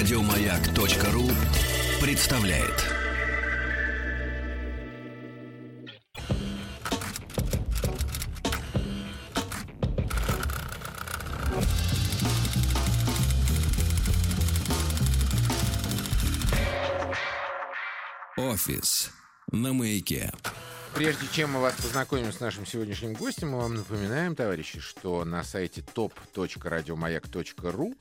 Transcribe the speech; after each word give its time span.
Радиомаяк.ру 0.00 1.28
представляет. 2.00 2.72
Офис 18.38 19.12
на 19.52 19.74
маяке. 19.74 20.32
Прежде 20.94 21.26
чем 21.30 21.52
мы 21.52 21.60
вас 21.60 21.74
познакомим 21.74 22.32
с 22.32 22.40
нашим 22.40 22.64
сегодняшним 22.64 23.12
гостем, 23.12 23.50
мы 23.50 23.58
вам 23.58 23.74
напоминаем, 23.74 24.34
товарищи, 24.34 24.80
что 24.80 25.26
на 25.26 25.44
сайте 25.44 25.82
top.radiomayak.ru 25.82 27.94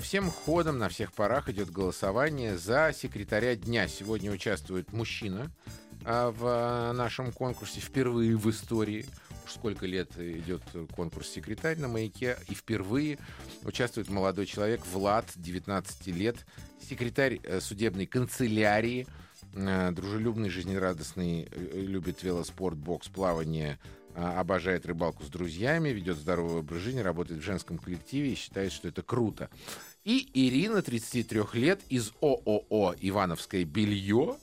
всем 0.00 0.30
ходом 0.30 0.78
на 0.78 0.88
всех 0.88 1.12
парах 1.12 1.48
идет 1.50 1.70
голосование 1.70 2.56
за 2.56 2.92
секретаря 2.94 3.56
дня. 3.56 3.88
Сегодня 3.88 4.32
участвует 4.32 4.92
мужчина 4.92 5.50
э, 6.04 6.32
в 6.34 6.92
нашем 6.94 7.30
конкурсе 7.30 7.80
впервые 7.80 8.36
в 8.36 8.48
истории. 8.48 9.06
Уж 9.44 9.52
сколько 9.52 9.86
лет 9.86 10.16
идет 10.18 10.62
конкурс 10.94 11.28
«Секретарь» 11.28 11.78
на 11.78 11.88
«Маяке», 11.88 12.38
и 12.48 12.54
впервые 12.54 13.18
участвует 13.64 14.08
молодой 14.08 14.46
человек 14.46 14.80
Влад, 14.92 15.26
19 15.36 16.06
лет, 16.08 16.46
секретарь 16.80 17.38
э, 17.42 17.60
судебной 17.60 18.06
канцелярии– 18.06 19.06
Э, 19.56 19.90
дружелюбный, 19.90 20.50
жизнерадостный, 20.50 21.48
э, 21.50 21.80
любит 21.80 22.22
велоспорт, 22.22 22.76
бокс, 22.76 23.08
плавание, 23.08 23.78
а, 23.78 23.95
обожает 24.16 24.86
рыбалку 24.86 25.24
с 25.24 25.28
друзьями, 25.28 25.90
ведет 25.90 26.16
здоровый 26.16 26.60
образ 26.60 26.80
жизни, 26.80 27.00
работает 27.00 27.40
в 27.40 27.44
женском 27.44 27.78
коллективе 27.78 28.32
и 28.32 28.34
считает, 28.34 28.72
что 28.72 28.88
это 28.88 29.02
круто. 29.02 29.48
И 30.04 30.28
Ирина, 30.34 30.82
33 30.82 31.42
лет, 31.54 31.80
из 31.88 32.12
ООО 32.20 32.94
«Ивановское 33.00 33.64
белье», 33.64 34.36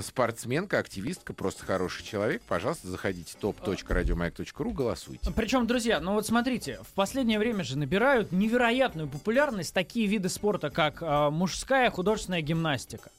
спортсменка, 0.00 0.78
активистка, 0.78 1.32
просто 1.32 1.64
хороший 1.64 2.04
человек. 2.04 2.42
Пожалуйста, 2.42 2.88
заходите 2.88 3.36
top.radiomayak.ru, 3.40 4.72
голосуйте. 4.72 5.32
Причем, 5.34 5.66
друзья, 5.66 6.00
ну 6.00 6.12
вот 6.12 6.26
смотрите, 6.26 6.78
в 6.82 6.92
последнее 6.94 7.38
время 7.38 7.64
же 7.64 7.76
набирают 7.76 8.30
невероятную 8.30 9.08
популярность 9.08 9.74
такие 9.74 10.06
виды 10.06 10.28
спорта, 10.28 10.70
как 10.70 11.02
э, 11.02 11.30
мужская 11.30 11.90
художественная 11.90 12.40
гимнастика 12.40 13.10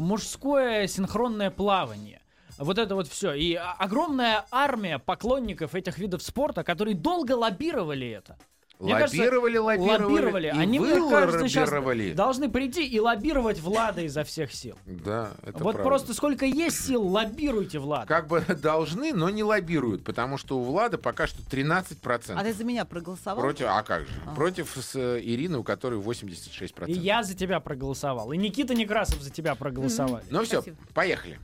мужское 0.00 0.86
синхронное 0.86 1.50
плавание. 1.50 2.20
Вот 2.58 2.78
это 2.78 2.94
вот 2.94 3.08
все. 3.08 3.32
И 3.32 3.54
огромная 3.54 4.44
армия 4.50 4.98
поклонников 4.98 5.74
этих 5.74 5.98
видов 5.98 6.22
спорта, 6.22 6.64
которые 6.64 6.94
долго 6.94 7.32
лоббировали 7.32 8.08
это. 8.08 8.36
Мне 8.78 8.92
лоббировали, 8.92 9.54
кажется, 9.56 9.62
лоббировали, 9.62 10.02
лоббировали. 10.02 10.46
И 10.48 10.50
Они, 10.50 10.78
мне 10.78 11.10
кажется, 11.10 11.48
сейчас 11.48 11.70
должны 12.14 12.50
прийти 12.50 12.86
и 12.86 13.00
лоббировать 13.00 13.58
Влада 13.60 14.02
изо 14.02 14.22
всех 14.22 14.52
сил. 14.52 14.76
Да, 14.84 15.30
это 15.42 15.64
Вот 15.64 15.72
правда. 15.72 15.82
просто 15.82 16.14
сколько 16.14 16.44
есть 16.44 16.86
сил, 16.86 17.02
лоббируйте 17.02 17.78
Влада. 17.78 18.06
Как 18.06 18.26
бы 18.26 18.40
должны, 18.62 19.14
но 19.14 19.30
не 19.30 19.42
лоббируют, 19.42 20.04
потому 20.04 20.36
что 20.36 20.58
у 20.58 20.62
Влада 20.62 20.98
пока 20.98 21.26
что 21.26 21.40
13%. 21.42 22.32
А 22.34 22.42
ты 22.42 22.52
за 22.52 22.64
меня 22.64 22.84
проголосовал? 22.84 23.40
Против, 23.40 23.66
а 23.66 23.82
как 23.82 24.02
же? 24.02 24.08
А. 24.26 24.34
Против 24.34 24.76
с 24.76 24.94
э, 24.94 25.20
Ирины, 25.22 25.58
у 25.58 25.62
которой 25.62 25.98
86%. 25.98 26.86
И 26.88 26.92
я 26.92 27.22
за 27.22 27.34
тебя 27.34 27.60
проголосовал. 27.60 28.32
И 28.32 28.36
Никита 28.36 28.74
Некрасов 28.74 29.22
за 29.22 29.30
тебя 29.30 29.54
проголосовал. 29.54 30.20
Ну 30.28 30.44
все, 30.44 30.62
поехали. 30.92 31.38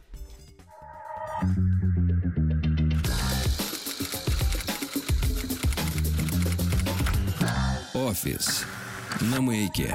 Офис 7.94 8.64
на 9.20 9.40
маяке. 9.40 9.94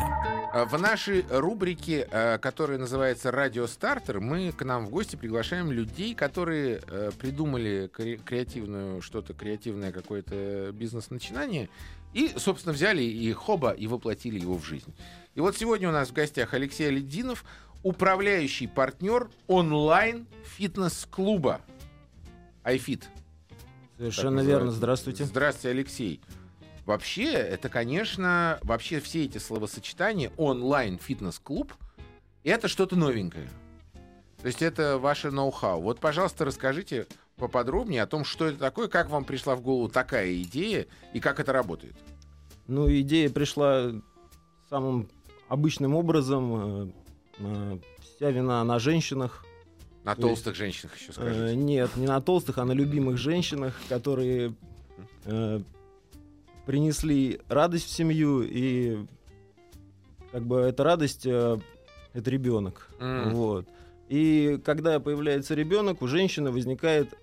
А 0.53 0.65
в 0.65 0.79
нашей 0.79 1.25
рубрике, 1.29 2.07
э, 2.09 2.37
которая 2.39 2.77
называется 2.77 3.31
«Радио 3.31 3.67
Стартер», 3.67 4.19
мы 4.19 4.51
к 4.51 4.63
нам 4.63 4.87
в 4.87 4.89
гости 4.89 5.15
приглашаем 5.15 5.71
людей, 5.71 6.15
которые 6.15 6.81
э, 6.87 7.11
придумали 7.17 7.89
креативную, 7.93 9.01
что-то 9.01 9.33
креативное, 9.33 9.91
какое-то 9.91 10.71
бизнес-начинание, 10.73 11.69
и, 12.13 12.33
собственно, 12.37 12.73
взяли 12.73 13.03
и 13.03 13.31
хоба 13.33 13.71
и 13.71 13.85
воплотили 13.87 14.39
его 14.39 14.57
в 14.57 14.65
жизнь. 14.65 14.93
И 15.35 15.39
вот 15.39 15.55
сегодня 15.55 15.89
у 15.89 15.91
нас 15.91 16.09
в 16.09 16.13
гостях 16.13 16.53
Алексей 16.55 16.87
Алединов, 16.87 17.45
управляющий 17.83 18.67
партнер 18.67 19.29
онлайн-фитнес-клуба 19.47 21.61
iFit. 22.63 23.05
Совершенно 23.97 24.41
верно. 24.41 24.71
Здравствуйте. 24.71 25.25
Здравствуйте, 25.25 25.69
Алексей. 25.69 26.21
Вообще, 26.85 27.33
это, 27.33 27.69
конечно, 27.69 28.59
вообще 28.61 28.99
все 28.99 29.25
эти 29.25 29.39
словосочетания 29.39 30.31
онлайн 30.37 30.99
фитнес-клуб 30.99 31.73
это 32.51 32.67
что-то 32.67 32.95
новенькое. 32.95 33.49
То 34.41 34.47
есть 34.47 34.61
это 34.61 34.97
ваше 34.97 35.31
ноу-хау. 35.31 35.81
Вот, 35.81 35.99
пожалуйста, 35.99 36.45
расскажите 36.45 37.07
поподробнее 37.35 38.03
о 38.03 38.07
том, 38.07 38.23
что 38.23 38.45
это 38.45 38.57
такое, 38.57 38.87
как 38.87 39.09
вам 39.09 39.25
пришла 39.25 39.55
в 39.55 39.61
голову 39.61 39.89
такая 39.89 40.33
идея 40.43 40.87
и 41.13 41.19
как 41.19 41.39
это 41.39 41.51
работает. 41.51 41.95
Ну, 42.67 42.89
идея 42.89 43.29
пришла 43.29 43.91
самым 44.69 45.09
обычным 45.49 45.95
образом. 45.95 46.93
Э, 47.39 47.43
э, 47.75 47.79
вся 47.99 48.31
вина 48.31 48.63
на 48.63 48.79
женщинах. 48.79 49.45
На 50.03 50.15
толстых 50.15 50.53
есть, 50.53 50.57
женщинах 50.57 50.97
еще 50.97 51.11
скажите. 51.11 51.53
Э, 51.53 51.55
нет, 51.55 51.95
не 51.97 52.07
на 52.07 52.21
толстых, 52.21 52.57
а 52.57 52.65
на 52.65 52.71
любимых 52.73 53.17
женщинах, 53.17 53.75
которые 53.89 54.53
принесли 56.65 57.39
радость 57.47 57.85
в 57.85 57.91
семью, 57.91 58.41
и 58.43 59.05
как 60.31 60.45
бы 60.45 60.59
эта 60.59 60.83
радость 60.83 61.25
э, 61.25 61.57
это 62.13 62.29
ребенок. 62.29 62.89
Mm. 62.99 63.31
Вот. 63.31 63.67
И 64.09 64.59
когда 64.65 64.99
появляется 64.99 65.55
ребенок, 65.55 66.01
у 66.01 66.07
женщины 66.07 66.51
возникает 66.51 67.17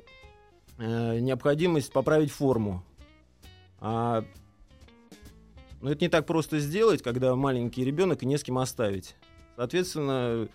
э, 0.78 1.19
необходимость 1.19 1.92
поправить 1.92 2.30
форму. 2.30 2.82
А 3.80 4.24
ну, 5.82 5.91
это 5.91 6.03
не 6.03 6.08
так 6.08 6.26
просто 6.26 6.58
сделать, 6.58 7.03
когда 7.03 7.36
маленький 7.36 7.84
ребенок 7.84 8.22
и 8.22 8.26
не 8.26 8.38
с 8.38 8.42
кем 8.42 8.56
оставить. 8.56 9.14
Соответственно, 9.56 10.48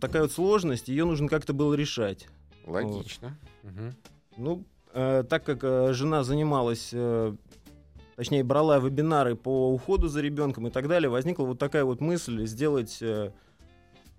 такая 0.00 0.22
вот 0.22 0.32
сложность, 0.32 0.88
ее 0.88 1.04
нужно 1.04 1.28
как-то 1.28 1.52
было 1.52 1.74
решать. 1.74 2.28
Логично. 2.64 3.36
Вот. 3.62 3.72
Угу. 3.72 3.92
Ну, 4.38 4.64
Э, 4.98 5.24
так 5.28 5.44
как 5.44 5.62
э, 5.62 5.92
жена 5.92 6.24
занималась, 6.24 6.88
э, 6.94 7.34
точнее, 8.16 8.42
брала 8.42 8.78
вебинары 8.78 9.36
по 9.36 9.70
уходу 9.70 10.08
за 10.08 10.22
ребенком 10.22 10.68
и 10.68 10.70
так 10.70 10.88
далее, 10.88 11.10
возникла 11.10 11.44
вот 11.44 11.58
такая 11.58 11.84
вот 11.84 12.00
мысль 12.00 12.46
сделать 12.46 13.02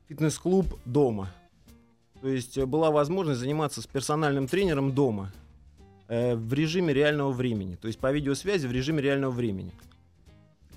фитнес-клуб 0.07 0.67
дома. 0.85 1.29
То 2.21 2.27
есть 2.27 2.59
была 2.59 2.91
возможность 2.91 3.39
заниматься 3.39 3.81
с 3.81 3.87
персональным 3.87 4.47
тренером 4.47 4.91
дома 4.93 5.33
в 6.07 6.53
режиме 6.53 6.93
реального 6.93 7.31
времени, 7.31 7.75
то 7.75 7.87
есть 7.87 7.99
по 7.99 8.11
видеосвязи 8.11 8.67
в 8.67 8.71
режиме 8.71 9.01
реального 9.01 9.31
времени. 9.31 9.71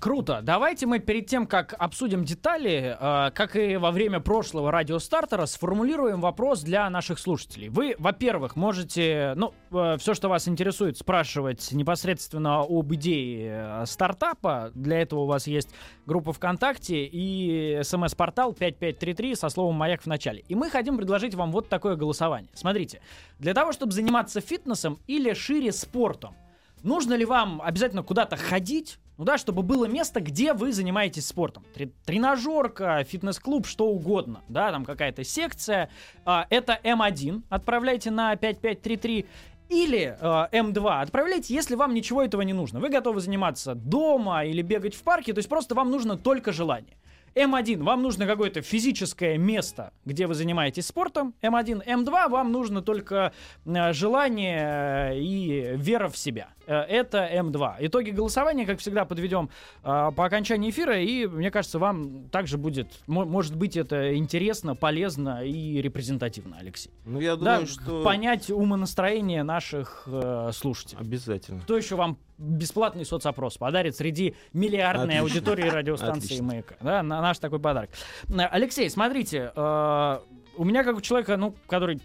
Круто. 0.01 0.39
Давайте 0.41 0.87
мы 0.87 0.97
перед 0.97 1.27
тем, 1.27 1.45
как 1.45 1.75
обсудим 1.77 2.25
детали, 2.25 2.97
э, 2.99 3.31
как 3.35 3.55
и 3.55 3.77
во 3.77 3.91
время 3.91 4.19
прошлого 4.19 4.71
радиостартера, 4.71 5.45
сформулируем 5.45 6.21
вопрос 6.21 6.63
для 6.63 6.89
наших 6.89 7.19
слушателей. 7.19 7.69
Вы, 7.69 7.93
во-первых, 7.99 8.55
можете, 8.55 9.33
ну, 9.35 9.53
э, 9.69 9.97
все, 9.99 10.15
что 10.15 10.27
вас 10.27 10.47
интересует, 10.47 10.97
спрашивать 10.97 11.71
непосредственно 11.71 12.61
об 12.61 12.91
идее 12.95 13.51
э, 13.53 13.85
стартапа. 13.85 14.71
Для 14.73 15.03
этого 15.03 15.19
у 15.19 15.25
вас 15.27 15.45
есть 15.45 15.69
группа 16.07 16.33
ВКонтакте 16.33 17.05
и 17.05 17.81
смс-портал 17.83 18.53
5533 18.53 19.35
со 19.35 19.49
словом 19.49 19.75
«Маяк» 19.75 20.01
в 20.01 20.07
начале. 20.07 20.43
И 20.47 20.55
мы 20.55 20.71
хотим 20.71 20.97
предложить 20.97 21.35
вам 21.35 21.51
вот 21.51 21.69
такое 21.69 21.95
голосование. 21.95 22.49
Смотрите, 22.55 23.01
для 23.37 23.53
того, 23.53 23.71
чтобы 23.71 23.91
заниматься 23.91 24.41
фитнесом 24.41 24.99
или 25.05 25.33
шире 25.33 25.71
спортом, 25.71 26.33
нужно 26.81 27.13
ли 27.13 27.23
вам 27.23 27.61
обязательно 27.61 28.01
куда-то 28.01 28.35
ходить, 28.35 28.97
ну 29.17 29.25
да, 29.25 29.37
чтобы 29.37 29.61
было 29.61 29.85
место, 29.85 30.19
где 30.19 30.53
вы 30.53 30.73
занимаетесь 30.73 31.27
спортом. 31.27 31.63
Тренажерка, 32.05 33.03
фитнес-клуб, 33.03 33.67
что 33.67 33.87
угодно. 33.87 34.41
Да, 34.47 34.71
там 34.71 34.85
какая-то 34.85 35.23
секция. 35.23 35.89
А, 36.25 36.47
это 36.49 36.79
М1. 36.83 37.43
Отправляйте 37.49 38.11
на 38.11 38.35
5533. 38.35 39.25
Или 39.69 40.17
э, 40.19 40.47
М2 40.51 41.01
отправляйте, 41.01 41.53
если 41.53 41.75
вам 41.75 41.93
ничего 41.93 42.21
этого 42.21 42.41
не 42.41 42.51
нужно. 42.51 42.81
Вы 42.81 42.89
готовы 42.89 43.21
заниматься 43.21 43.73
дома 43.73 44.43
или 44.43 44.61
бегать 44.61 44.95
в 44.95 45.01
парке, 45.01 45.31
то 45.31 45.39
есть 45.39 45.47
просто 45.47 45.75
вам 45.75 45.89
нужно 45.89 46.17
только 46.17 46.51
желание. 46.51 46.97
М1, 47.35 47.83
вам 47.83 48.01
нужно 48.01 48.25
какое-то 48.25 48.61
физическое 48.61 49.37
место, 49.37 49.93
где 50.05 50.27
вы 50.27 50.33
занимаетесь 50.33 50.87
спортом. 50.87 51.33
М1, 51.41 51.85
М2, 51.85 52.29
вам 52.29 52.51
нужно 52.51 52.81
только 52.81 53.33
э, 53.65 53.93
желание 53.93 55.19
и 55.21 55.75
вера 55.75 56.09
в 56.09 56.17
себя. 56.17 56.49
Э, 56.67 56.81
это 56.81 57.29
М2. 57.33 57.75
Итоги 57.79 58.11
голосования, 58.11 58.65
как 58.65 58.79
всегда, 58.79 59.05
подведем 59.05 59.49
э, 59.83 60.11
по 60.15 60.25
окончании 60.25 60.69
эфира, 60.69 60.99
и 60.99 61.25
мне 61.25 61.51
кажется, 61.51 61.79
вам 61.79 62.29
также 62.29 62.57
будет, 62.57 63.01
может 63.07 63.55
быть, 63.55 63.77
это 63.77 64.15
интересно, 64.15 64.75
полезно 64.75 65.43
и 65.45 65.81
репрезентативно, 65.81 66.57
Алексей. 66.59 66.91
Ну, 67.05 67.19
я 67.19 67.35
думаю, 67.35 67.61
да, 67.61 67.65
что... 67.65 68.03
Понять 68.03 68.49
умонастроение 68.49 69.43
наших 69.43 70.03
э, 70.07 70.51
слушателей. 70.53 71.01
Обязательно. 71.01 71.61
Кто 71.61 71.77
еще 71.77 71.95
вам 71.95 72.17
бесплатный 72.41 73.05
соцопрос 73.05 73.57
подарит 73.57 73.95
среди 73.95 74.35
миллиардной 74.53 75.19
Отлично. 75.19 75.21
аудитории 75.21 75.69
радиостанции 75.69 76.25
Отлично. 76.25 76.45
«Маяка». 76.45 76.75
Да, 76.81 77.03
на 77.03 77.21
наш 77.21 77.39
такой 77.39 77.59
подарок. 77.59 77.91
Алексей, 78.29 78.89
смотрите, 78.89 79.51
э, 79.55 80.19
у 80.57 80.63
меня 80.65 80.83
как 80.83 80.97
у 80.97 81.01
человека, 81.01 81.37
ну, 81.37 81.55
который 81.67 82.01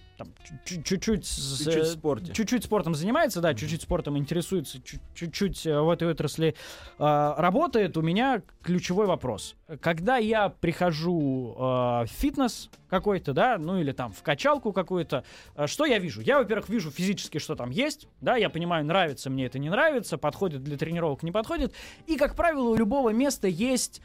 чуть-чуть, 0.64 1.26
с- 1.26 1.58
Чуть-чуть 1.58 1.82
э, 1.82 1.84
спорте. 1.84 2.32
чуть-чуть 2.32 2.64
спортом 2.64 2.94
занимается, 2.94 3.40
да, 3.40 3.54
чуть-чуть 3.54 3.82
спортом 3.82 4.16
интересуется, 4.18 4.80
чуть- 4.82 5.00
чуть-чуть 5.14 5.66
э, 5.66 5.80
в 5.80 5.90
этой 5.90 6.10
отрасли 6.10 6.54
э, 6.98 7.34
работает, 7.38 7.96
у 7.96 8.02
меня 8.02 8.42
ключевой 8.62 9.06
вопрос. 9.06 9.54
Когда 9.80 10.16
я 10.16 10.48
прихожу 10.48 11.54
э, 11.56 11.60
в 11.60 12.08
фитнес 12.08 12.70
какой-то, 12.88 13.32
да, 13.32 13.58
ну 13.58 13.78
или 13.80 13.92
там 13.92 14.12
в 14.12 14.22
качалку 14.22 14.72
какую-то, 14.72 15.24
э, 15.56 15.66
что 15.66 15.84
я 15.86 15.98
вижу? 15.98 16.20
Я, 16.20 16.38
во-первых, 16.38 16.68
вижу 16.68 16.90
физически, 16.90 17.38
что 17.38 17.54
там 17.56 17.70
есть, 17.70 18.08
да, 18.20 18.36
я 18.36 18.48
понимаю, 18.50 18.84
нравится 18.84 19.30
мне 19.30 19.46
это, 19.46 19.58
не 19.58 19.70
нравится, 19.70 20.18
подходит 20.18 20.62
для 20.62 20.76
тренировок, 20.76 21.22
не 21.22 21.32
подходит. 21.32 21.72
И, 22.06 22.16
как 22.16 22.34
правило, 22.36 22.68
у 22.70 22.74
любого 22.74 23.10
места 23.10 23.48
есть 23.48 24.00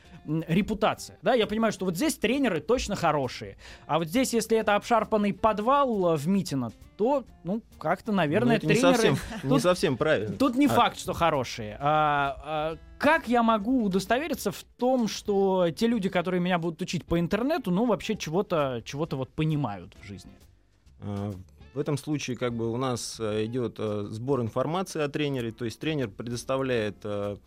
репутация, 0.48 1.18
да, 1.22 1.34
я 1.34 1.48
понимаю, 1.48 1.72
что 1.74 1.86
вот 1.86 1.96
здесь 1.96 2.16
тренеры 2.16 2.60
точно 2.62 2.96
хорошие, 2.96 3.58
а 3.88 3.98
вот 3.98 4.08
здесь, 4.08 4.34
если 4.34 4.58
это 4.58 4.76
обшарпанный 4.76 5.34
подвал 5.34 6.01
э, 6.08 6.18
в 6.18 6.28
Митино, 6.28 6.72
то, 6.98 7.24
ну, 7.44 7.62
как-то, 7.80 8.12
Ну, 8.12 8.18
наверное, 8.18 8.58
это 8.58 8.68
не 8.68 8.74
тренеры... 8.74 8.94
совсем, 8.96 9.18
не 9.44 9.50
Тут- 9.50 9.62
совсем 9.62 9.98
правильно. 9.98 10.36
Тут 10.36 10.56
не 10.56 10.68
А- 10.68 10.70
факт, 10.70 10.98
что 11.00 11.14
хорошие. 11.14 11.78
А, 11.80 12.36
а, 12.44 12.78
как 12.98 13.28
я 13.28 13.44
могу 13.44 13.84
удостовериться 13.84 14.52
в 14.52 14.64
том, 14.78 15.08
что 15.08 15.70
те 15.76 15.88
люди, 15.88 16.10
которые 16.10 16.40
меня 16.42 16.60
будут 16.60 16.82
учить 16.82 17.06
по 17.06 17.20
интернету, 17.20 17.72
ну, 17.72 17.86
вообще 17.86 18.16
чего-то 18.16 18.82
чего 18.86 19.08
вот 19.12 19.30
понимают 19.34 19.96
в 20.02 20.06
жизни? 20.06 20.32
А, 21.02 21.32
В 21.74 21.80
этом 21.80 21.98
случае 21.98 22.36
как 22.38 22.54
бы 22.54 22.72
у 22.72 22.78
нас 22.78 23.18
э, 23.20 23.46
идет 23.46 23.76
э, 23.80 24.08
сбор 24.10 24.42
информации 24.42 25.02
о 25.02 25.08
тренере, 25.10 25.52
то 25.52 25.66
есть 25.66 25.80
тренер 25.80 26.10
предоставляет 26.10 26.98
э, 27.06 27.38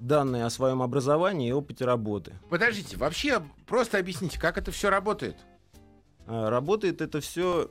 данные 0.00 0.44
о 0.46 0.50
своем 0.50 0.82
образовании 0.82 1.50
и 1.50 1.52
опыте 1.52 1.84
работы. 1.84 2.32
Подождите, 2.50 2.96
вообще 2.96 3.42
просто 3.66 3.98
объясните, 3.98 4.40
как 4.40 4.58
это 4.58 4.72
все 4.72 4.88
работает. 4.90 5.36
А, 6.26 6.48
Работает 6.50 7.00
это 7.02 7.20
все, 7.20 7.70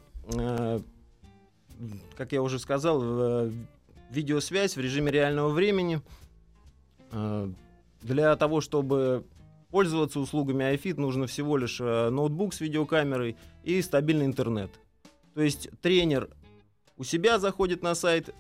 как 2.16 2.31
я 2.31 2.42
уже 2.42 2.60
сказал, 2.60 3.02
э, 3.04 3.52
видеосвязь 4.10 4.75
в 4.75 4.80
режиме 4.80 5.12
реального 5.12 5.50
времени. 5.50 6.02
А, 7.12 7.50
Для 8.02 8.36
того, 8.36 8.60
чтобы 8.60 9.25
пользоваться 9.70 10.20
услугами 10.20 10.64
iFit, 10.75 11.00
нужно 11.00 11.25
всего 11.25 11.58
лишь 11.58 11.80
э, 11.80 12.10
ноутбук 12.10 12.54
с 12.54 12.60
видеокамерой 12.60 13.38
и 13.64 13.81
стабильный 13.81 14.25
интернет. 14.25 14.72
То 15.34 15.42
есть 15.42 15.70
тренер 15.81 16.30
у 16.98 17.04
себя 17.04 17.40
заходит 17.40 17.81
на 17.81 17.96
сайт, 17.96 18.36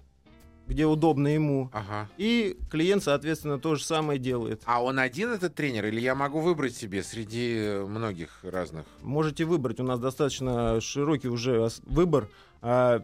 где 0.67 0.85
удобно 0.85 1.27
ему, 1.27 1.69
Ага. 1.73 2.09
и 2.17 2.57
клиент, 2.69 3.03
соответственно, 3.03 3.59
то 3.59 3.75
же 3.75 3.83
самое 3.83 4.19
делает. 4.19 4.61
А 4.65 4.81
он 4.83 4.99
один 4.99 5.31
этот 5.31 5.55
тренер, 5.55 5.85
или 5.87 5.99
я 5.99 6.15
могу 6.15 6.39
выбрать 6.39 6.75
себе 6.75 7.03
среди 7.03 7.55
э, 7.57 7.85
многих 7.85 8.39
разных? 8.43 8.85
Можете 9.01 9.45
выбрать, 9.45 9.79
у 9.79 9.83
нас 9.83 9.99
достаточно 9.99 10.79
широкий 10.81 11.27
уже 11.27 11.69
выбор 11.85 12.29
а, 12.61 13.01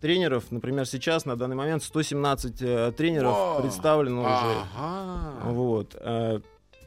тренеров. 0.00 0.50
Например, 0.50 0.86
сейчас 0.86 1.24
на 1.24 1.36
данный 1.36 1.56
момент 1.56 1.82
117 1.82 2.62
э, 2.62 2.92
тренеров 2.96 3.32
Во! 3.32 3.60
представлено 3.60 4.20
уже. 4.20 4.30
Ага. 4.76 5.50
Вот. 5.50 5.96
а, 5.98 6.40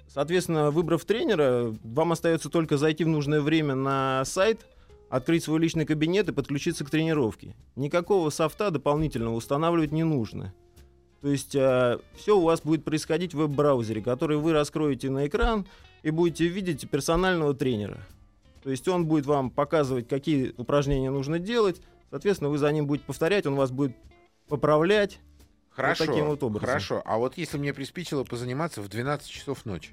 Соответственно, 0.08 0.69
выбрав 0.69 1.06
тренера, 1.06 1.74
вам 1.84 2.12
остается 2.12 2.50
только 2.50 2.78
зайти 2.78 3.04
в 3.04 3.08
нужное 3.08 3.42
время 3.42 3.74
на 3.74 4.24
сайт, 4.26 4.64
открыть 5.15 5.44
свой 5.44 5.60
личный 5.60 5.86
кабинет 5.86 6.27
и 6.27 6.31
подключиться 6.33 6.83
к 6.83 6.89
тренировке. 6.89 7.56
Никакого 7.75 8.31
софта 8.31 8.71
дополнительного 8.71 9.36
устанавливать 9.36 9.92
не 9.92 10.04
нужно. 10.04 10.56
То 11.21 11.30
есть 11.30 11.51
все 11.51 12.36
у 12.36 12.42
вас 12.42 12.62
будет 12.62 12.83
происходить 12.83 13.36
в 13.36 13.38
веб-браузере, 13.38 14.01
который 14.01 14.38
вы 14.38 14.54
раскроете 14.54 15.12
на 15.12 15.27
экран 15.27 15.68
и 16.01 16.10
будете 16.10 16.48
видеть 16.48 16.89
персонального 16.89 17.54
тренера. 17.54 18.00
То 18.63 18.71
есть 18.71 18.88
он 18.88 19.06
будет 19.06 19.27
вам 19.27 19.51
показывать, 19.51 20.07
какие 20.07 20.56
упражнения 20.57 21.12
нужно 21.12 21.38
делать. 21.38 21.80
Соответственно, 22.09 22.50
вы 22.50 22.57
за 22.57 22.71
ним 22.71 22.88
будете 22.88 23.06
повторять, 23.06 23.45
он 23.45 23.54
вас 23.54 23.69
будет 23.69 23.95
поправлять. 24.48 25.19
Хорошо, 25.69 26.07
таким 26.07 26.25
вот 26.25 26.42
образом. 26.42 26.68
хорошо. 26.68 27.04
А 27.06 27.19
вот 27.19 27.38
если 27.38 27.59
мне 27.59 27.71
приспичило 27.71 28.24
позаниматься 28.24 28.81
в 28.81 28.89
12 28.89 29.30
часов 29.30 29.63
ночи? 29.66 29.92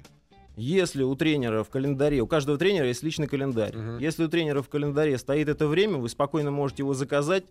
Если 0.57 1.03
у 1.03 1.15
тренера 1.15 1.63
в 1.63 1.71
календаре, 1.71 2.21
у 2.21 2.27
каждого 2.27 2.59
тренера 2.59 2.87
есть 2.87 3.03
личный 3.03 3.27
календарь. 3.27 3.77
Мгм. 3.77 3.99
Если 3.99 4.25
у 4.25 4.29
тренера 4.29 4.63
в 4.63 4.69
календаре 4.69 5.17
стоит 5.19 5.49
это 5.49 5.67
время, 5.67 5.97
вы 5.97 6.09
спокойно 6.09 6.51
можете 6.51 6.83
его 6.83 6.95
заказать. 6.95 7.45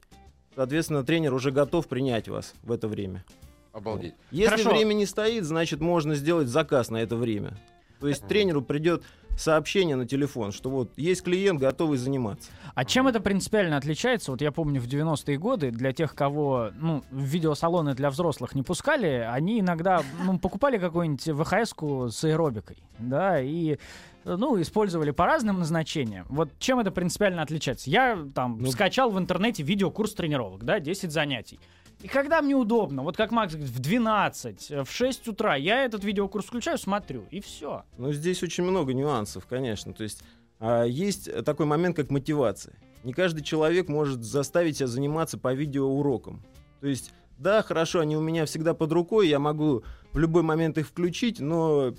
Соответственно, 0.56 1.04
тренер 1.04 1.34
уже 1.34 1.52
готов 1.52 1.88
принять 1.88 2.28
вас 2.28 2.54
в 2.64 2.72
это 2.72 2.88
время. 2.88 3.24
Обалдеть. 3.72 4.14
Если 4.32 4.50
Хорошо. 4.50 4.72
время 4.72 4.94
не 4.94 5.06
стоит, 5.06 5.44
значит 5.44 5.80
можно 5.80 6.16
сделать 6.16 6.48
заказ 6.48 6.90
на 6.90 6.98
это 6.98 7.16
время. 7.16 7.58
То 8.00 8.08
есть 8.08 8.28
тренеру 8.28 8.62
придет 8.62 9.04
сообщение 9.40 9.96
на 9.96 10.06
телефон, 10.06 10.52
что 10.52 10.70
вот 10.70 10.92
есть 10.98 11.24
клиент, 11.24 11.60
готовый 11.60 11.98
заниматься. 11.98 12.52
А 12.76 12.86
чем 12.86 13.08
это 13.08 13.20
принципиально 13.20 13.78
отличается? 13.78 14.32
Вот 14.32 14.42
я 14.42 14.52
помню 14.52 14.82
в 14.82 14.86
90-е 14.88 15.38
годы 15.38 15.72
для 15.72 15.94
тех, 15.94 16.14
кого 16.14 16.72
ну, 16.76 17.04
в 17.10 17.24
видеосалоны 17.24 17.96
для 17.96 18.10
взрослых 18.10 18.54
не 18.56 18.64
пускали, 18.64 19.28
они 19.32 19.62
иногда 19.62 20.04
ну, 20.24 20.38
покупали 20.40 20.78
какую-нибудь 20.78 21.28
ВХС-ку 21.28 22.10
с 22.10 22.24
аэробикой, 22.24 22.78
да, 23.00 23.42
и 23.42 23.78
ну, 24.26 24.62
использовали 24.62 25.12
по 25.12 25.26
разным 25.26 25.60
назначениям. 25.60 26.26
Вот 26.30 26.50
чем 26.60 26.80
это 26.80 26.92
принципиально 26.92 27.42
отличается? 27.42 27.90
Я 27.90 28.18
там 28.36 28.58
Ну- 28.60 28.72
скачал 28.72 29.10
в 29.12 29.18
интернете 29.18 29.64
видеокурс 29.64 30.14
тренировок, 30.14 30.64
да, 30.66 30.80
10 30.80 31.12
занятий. 31.12 31.60
И 32.02 32.08
когда 32.08 32.42
мне 32.42 32.56
удобно, 32.56 33.04
вот 33.04 33.18
как 33.18 33.32
Макс 33.32 33.54
говорит, 33.54 33.72
в 33.74 33.80
12, 33.80 34.70
в 34.86 34.88
6 34.90 35.28
утра, 35.28 35.56
я 35.56 35.84
этот 35.84 36.04
видеокурс 36.04 36.46
включаю, 36.46 36.78
смотрю, 36.78 37.26
и 37.30 37.42
все. 37.42 37.84
Но 37.98 38.14
здесь 38.14 38.42
очень 38.42 38.64
много 38.64 38.94
нюансов, 38.94 39.46
конечно. 39.46 39.94
То 39.94 40.04
есть 40.04 40.24
а, 40.60 40.84
есть 40.84 41.30
такой 41.44 41.66
момент, 41.66 41.96
как 41.96 42.10
мотивация. 42.10 42.76
Не 43.04 43.14
каждый 43.14 43.44
человек 43.44 43.90
может 43.90 44.24
заставить 44.24 44.78
себя 44.78 44.88
заниматься 44.88 45.38
по 45.38 45.54
видеоурокам. 45.54 46.44
То 46.82 46.88
есть, 46.88 47.14
да, 47.38 47.62
хорошо, 47.64 48.00
они 48.00 48.16
у 48.18 48.22
меня 48.22 48.46
всегда 48.46 48.74
под 48.74 48.92
рукой, 48.92 49.28
я 49.28 49.40
могу 49.40 49.84
в 50.12 50.18
любой 50.18 50.44
момент 50.44 50.78
их 50.78 50.88
включить, 50.88 51.40
но 51.40 51.94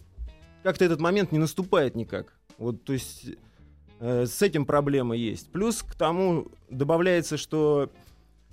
как-то 0.62 0.84
этот 0.84 1.00
момент 1.00 1.32
не 1.32 1.38
наступает 1.38 1.94
никак. 1.94 2.34
Вот, 2.58 2.84
то 2.84 2.92
есть 2.92 3.26
э, 4.00 4.26
с 4.26 4.42
этим 4.42 4.66
проблема 4.66 5.16
есть. 5.16 5.50
Плюс 5.50 5.82
к 5.82 5.94
тому 5.94 6.48
добавляется, 6.68 7.38
что 7.38 7.90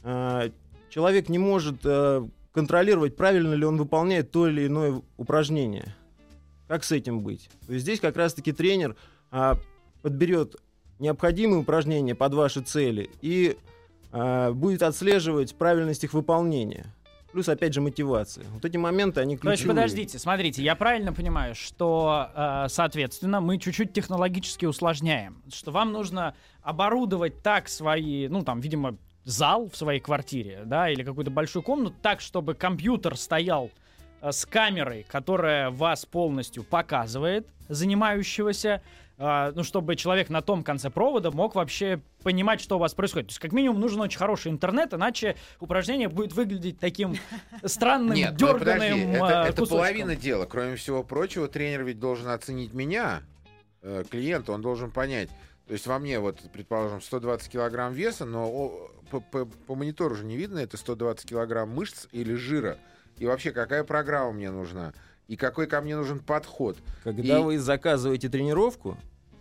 э, 0.03 0.49
человек 0.97 1.29
не 1.29 1.37
может 1.37 1.81
э, 1.83 2.27
контролировать, 2.51 3.15
правильно 3.15 3.53
ли 3.53 3.63
он 3.63 3.77
выполняет 3.77 4.31
то 4.31 4.47
или 4.47 4.65
иное 4.65 4.99
упражнение. 5.15 5.95
Как 6.67 6.83
с 6.83 6.91
этим 6.91 7.19
быть? 7.19 7.51
То 7.67 7.73
есть 7.73 7.83
здесь 7.83 7.99
как 7.99 8.17
раз-таки 8.17 8.51
тренер 8.51 8.95
а, 9.29 9.59
подберет 10.01 10.55
необходимые 10.97 11.59
упражнения 11.59 12.15
под 12.15 12.33
ваши 12.33 12.61
цели 12.61 13.11
и 13.21 13.57
а, 14.11 14.51
будет 14.53 14.81
отслеживать 14.81 15.53
правильность 15.53 16.03
их 16.03 16.13
выполнения. 16.13 16.87
Плюс, 17.31 17.47
опять 17.47 17.75
же, 17.75 17.81
мотивация. 17.81 18.45
Вот 18.51 18.65
эти 18.65 18.77
моменты, 18.77 19.21
они 19.21 19.37
То 19.37 19.51
есть, 19.51 19.61
ключевые. 19.61 19.75
подождите, 19.75 20.17
смотрите, 20.17 20.63
я 20.63 20.75
правильно 20.75 21.13
понимаю, 21.13 21.53
что, 21.53 22.31
э, 22.33 22.65
соответственно, 22.69 23.39
мы 23.39 23.59
чуть-чуть 23.59 23.93
технологически 23.93 24.65
усложняем, 24.65 25.43
что 25.53 25.69
вам 25.71 25.91
нужно 25.91 26.33
оборудовать 26.63 27.43
так 27.43 27.67
свои, 27.67 28.27
ну, 28.29 28.43
там, 28.43 28.61
видимо, 28.61 28.97
зал 29.27 29.69
в 29.69 29.75
своей 29.75 29.99
квартире, 29.99 30.61
да, 30.65 30.89
или 30.89 31.03
какую-то 31.03 31.29
большую 31.29 31.61
комнату, 31.61 31.93
так, 32.01 32.21
чтобы 32.21 32.55
компьютер 32.55 33.17
стоял 33.17 33.69
э, 34.21 34.31
с 34.31 34.45
камерой, 34.45 35.05
которая 35.07 35.69
вас 35.69 36.05
полностью 36.05 36.63
показывает, 36.63 37.45
занимающегося, 37.67 38.81
э, 39.17 39.51
ну, 39.53 39.63
чтобы 39.63 39.97
человек 39.97 40.29
на 40.29 40.41
том 40.41 40.63
конце 40.63 40.89
провода 40.89 41.29
мог 41.31 41.55
вообще 41.55 41.99
понимать, 42.23 42.61
что 42.61 42.77
у 42.77 42.79
вас 42.79 42.93
происходит. 42.93 43.27
То 43.27 43.31
есть, 43.31 43.39
как 43.39 43.51
минимум, 43.51 43.81
нужен 43.81 43.99
очень 43.99 44.17
хороший 44.17 44.49
интернет, 44.49 44.93
иначе 44.93 45.35
упражнение 45.59 46.07
будет 46.07 46.31
выглядеть 46.31 46.79
таким 46.79 47.17
странным, 47.65 48.15
Нет, 48.15 48.31
ну 48.31 48.37
дерганым 48.37 48.79
подожди, 48.79 49.01
это, 49.01 49.25
э, 49.25 49.49
это 49.49 49.51
кусочком. 49.51 49.77
половина 49.77 50.15
дела. 50.15 50.45
Кроме 50.45 50.77
всего 50.77 51.03
прочего, 51.03 51.49
тренер 51.49 51.83
ведь 51.83 51.99
должен 51.99 52.29
оценить 52.29 52.73
меня, 52.73 53.23
клиента, 54.09 54.53
он 54.53 54.61
должен 54.61 54.89
понять. 54.89 55.29
То 55.67 55.73
есть 55.73 55.85
во 55.85 55.99
мне, 55.99 56.19
вот, 56.19 56.39
предположим, 56.53 57.01
120 57.01 57.49
килограмм 57.51 57.93
веса, 57.93 58.25
но 58.25 58.89
по, 59.11 59.19
по- 59.19 59.45
по 59.45 59.75
монитору 59.75 60.15
же 60.15 60.23
не 60.25 60.37
видно, 60.37 60.59
это 60.59 60.77
120 60.77 61.27
килограмм 61.29 61.69
мышц 61.69 62.07
или 62.11 62.33
жира. 62.35 62.77
И 63.17 63.25
вообще, 63.25 63.51
какая 63.51 63.83
программа 63.83 64.31
мне 64.33 64.49
нужна? 64.51 64.93
и 65.27 65.35
какой 65.35 65.67
ко 65.67 65.81
мне 65.81 65.93
нужен 65.97 66.19
подход. 66.19 66.77
Когда 67.03 67.39
И- 67.39 67.43
вы 67.43 67.59
заказываете 67.59 68.29
тренировку, 68.29 68.97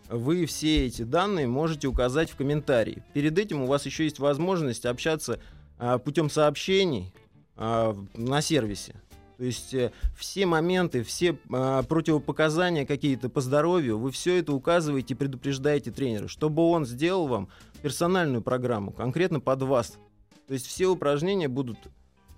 вы 0.09 0.45
все 0.47 0.85
эти 0.87 1.02
данные 1.02 1.47
можете 1.47 1.87
указать 1.87 2.28
в 2.28 2.35
комментарии. 2.35 3.04
Перед 3.14 3.38
этим 3.38 3.62
у 3.62 3.66
вас 3.66 3.87
еще 3.87 4.02
есть 4.02 4.18
возможность 4.18 4.85
общаться 4.85 5.38
а, 5.78 5.99
путем 5.99 6.28
сообщений 6.28 7.14
а, 7.56 7.97
на 8.14 8.40
сервисе. 8.42 8.97
То 9.38 9.44
есть 9.44 9.74
э, 9.74 9.92
все 10.16 10.46
моменты, 10.46 11.02
все 11.02 11.38
а, 11.52 11.82
противопоказания 11.82 12.86
какие-то 12.86 13.28
по 13.28 13.40
здоровью, 13.40 13.98
вы 13.98 14.10
все 14.10 14.38
это 14.38 14.52
указываете 14.52 15.12
и 15.12 15.16
предупреждаете 15.16 15.90
тренера, 15.90 16.26
чтобы 16.26 16.62
он 16.62 16.86
сделал 16.86 17.26
вам 17.26 17.48
персональную 17.82 18.42
программу, 18.42 18.92
конкретно 18.92 19.40
под 19.40 19.62
вас. 19.62 19.98
То 20.46 20.54
есть 20.54 20.66
все 20.66 20.86
упражнения 20.86 21.48
будут 21.48 21.78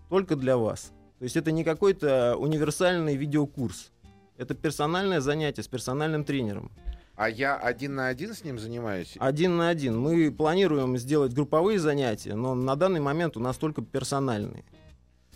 только 0.09 0.35
для 0.35 0.57
вас. 0.57 0.93
То 1.19 1.25
есть 1.25 1.37
это 1.37 1.53
не 1.53 1.63
какой-то 1.63 2.37
универсальный 2.37 3.17
видеокурс. 3.17 3.91
Это 4.37 4.55
персональное 4.55 5.21
занятие 5.21 5.63
с 5.63 5.69
персональным 5.69 6.25
тренером. 6.25 6.71
А 7.17 7.29
я 7.29 7.57
один 7.57 7.97
на 7.97 8.07
один 8.07 8.33
с 8.33 8.45
ним 8.45 8.61
занимаюсь? 8.61 9.17
Один 9.19 9.57
на 9.57 9.69
один. 9.69 9.99
Мы 9.99 10.31
планируем 10.31 10.97
сделать 10.97 11.33
групповые 11.33 11.81
занятия, 11.81 12.35
но 12.35 12.55
на 12.55 12.77
данный 12.77 13.01
момент 13.01 13.37
у 13.37 13.41
нас 13.41 13.57
только 13.57 13.83
персональные. 13.83 14.65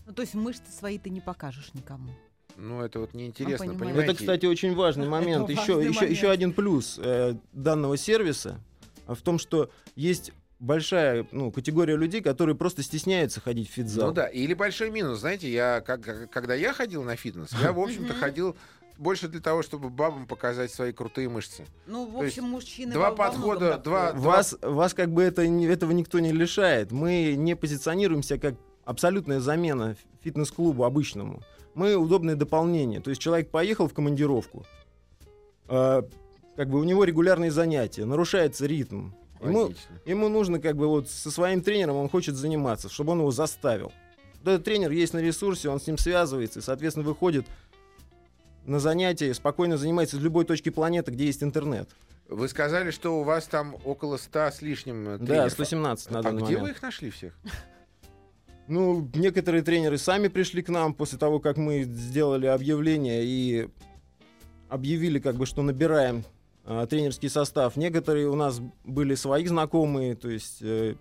Ну, 0.07 0.13
то 0.13 0.23
есть 0.23 0.35
мышцы 0.35 0.71
свои 0.71 0.99
ты 0.99 1.11
не 1.11 1.21
покажешь 1.21 1.73
никому. 1.75 2.11
Ну, 2.57 2.83
это 2.83 3.01
вот 3.01 3.15
неинтересно, 3.15 3.67
понимаю. 3.67 3.79
понимаете? 3.79 4.13
Это, 4.13 4.19
кстати, 4.21 4.47
очень 4.47 4.75
важный 4.75 5.09
момент. 5.09 5.45
Это 5.45 5.53
Еще, 5.53 5.75
важный 5.75 5.89
еще, 5.91 6.01
момент. 6.01 6.17
еще 6.17 6.31
один 6.31 6.53
плюс 6.53 6.99
э, 7.03 7.35
данного 7.53 7.97
сервиса 7.97 8.61
а, 9.07 9.15
в 9.15 9.23
том, 9.23 9.39
что 9.39 9.71
есть 9.97 10.33
большая 10.59 11.27
ну, 11.33 11.51
категория 11.51 11.97
людей, 11.97 12.21
которые 12.21 12.55
просто 12.55 12.83
стесняются 12.83 13.41
ходить 13.41 13.69
в 13.69 13.73
фитзал. 13.73 14.09
Ну 14.09 14.15
да, 14.15 14.27
или 14.27 14.55
большой 14.55 14.91
минус. 14.91 15.21
Знаете, 15.21 15.51
я, 15.51 15.81
как, 15.81 16.31
когда 16.31 16.55
я 16.55 16.73
ходил 16.73 17.03
на 17.03 17.17
фитнес, 17.17 17.51
я, 17.61 17.73
в 17.73 17.81
общем-то, 17.81 18.15
ходил 18.15 18.57
больше 18.99 19.29
для 19.29 19.41
того, 19.41 19.63
чтобы 19.63 19.91
бабам 19.91 20.27
показать 20.27 20.71
свои 20.71 20.93
крутые 20.93 21.29
мышцы. 21.29 21.65
Ну, 21.87 22.07
в 22.07 22.23
общем, 22.23 22.45
мужчины 22.45 22.93
два 22.93 23.13
подхода, 23.13 23.79
два-. 23.79 24.13
Вас, 24.13 24.57
вас 24.63 24.95
как 24.95 25.11
бы 25.11 25.23
это, 25.23 25.43
этого 25.43 25.91
никто 25.93 26.21
не 26.21 26.33
лишает. 26.33 26.93
Мы 26.93 27.35
не 27.37 27.57
позиционируемся 27.57 28.39
как 28.39 28.55
абсолютная 28.85 29.41
замена 29.41 29.97
фитнес-клубу 30.23 30.85
обычному. 30.85 31.43
Мы 31.75 31.95
удобное 31.97 32.37
дополнение. 32.37 33.01
То 33.01 33.11
есть 33.11 33.21
человек 33.23 33.51
поехал 33.51 33.89
в 33.89 33.95
командировку, 33.95 34.65
э, 35.69 36.03
как 36.57 36.69
бы 36.69 36.79
у 36.79 36.85
него 36.85 37.05
регулярные 37.05 37.51
занятия, 37.51 38.05
нарушается 38.05 38.67
ритм. 38.67 39.11
Ему, 39.43 39.73
ему 40.05 40.29
нужно 40.29 40.61
как 40.61 40.77
бы 40.77 40.87
вот 40.87 41.09
со 41.09 41.31
своим 41.31 41.63
тренером 41.63 41.97
он 41.97 42.09
хочет 42.09 42.37
заниматься, 42.37 42.89
чтобы 42.89 43.13
он 43.13 43.19
его 43.21 43.31
заставил. 43.33 43.91
Вот 44.45 44.53
этот 44.55 44.65
тренер 44.65 44.91
есть 44.93 45.15
на 45.15 45.19
ресурсе, 45.19 45.69
он 45.69 45.81
с 45.81 45.87
ним 45.87 45.99
связывается 45.99 46.61
и, 46.61 46.63
соответственно, 46.63 47.05
выходит 47.07 47.47
на 48.67 48.79
занятия, 48.79 49.35
спокойно 49.35 49.77
занимается 49.77 50.17
из 50.17 50.23
любой 50.23 50.45
точки 50.45 50.69
планеты, 50.69 51.11
где 51.11 51.27
есть 51.27 51.43
интернет. 51.43 51.89
Вы 52.29 52.49
сказали, 52.49 52.91
что 52.93 53.19
у 53.21 53.25
вас 53.25 53.47
там 53.47 53.77
около 53.85 54.17
100 54.17 54.39
с 54.53 54.63
лишним 54.63 55.09
э, 55.09 55.19
Да, 55.19 55.27
тренеров. 55.27 55.53
117 55.53 56.11
на 56.13 56.19
А 56.21 56.23
данный 56.23 56.37
где 56.43 56.45
момент. 56.55 56.63
вы 56.63 56.71
их 56.71 56.83
нашли 56.83 57.11
всех? 57.11 57.37
Ну, 58.73 59.07
некоторые 59.13 59.63
тренеры 59.63 59.99
сами 59.99 60.29
пришли 60.29 60.63
к 60.63 60.71
нам 60.71 60.95
после 60.95 61.19
того, 61.19 61.41
как 61.41 61.59
мы 61.59 61.83
сделали 61.83 62.47
объявление 62.47 63.23
и 63.23 63.69
объявили, 64.71 65.19
как 65.19 65.37
бы, 65.37 65.45
что 65.45 65.61
набираем 65.61 66.25
а, 66.65 66.87
тренерский 66.87 67.29
состав. 67.29 67.77
Некоторые 67.77 68.29
у 68.29 68.35
нас 68.35 68.63
были 68.85 69.15
свои 69.15 69.45
знакомые, 69.47 70.15
то 70.15 70.31
есть 70.31 70.63
э, 70.63 70.95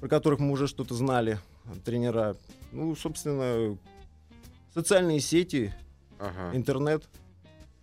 про 0.00 0.08
которых 0.08 0.40
мы 0.40 0.50
уже 0.50 0.66
что-то 0.66 0.96
знали, 0.96 1.38
тренера. 1.84 2.34
Ну, 2.72 2.96
собственно, 2.96 3.78
социальные 4.74 5.20
сети, 5.20 5.72
Ага, 6.18 6.50
интернет. 6.52 7.04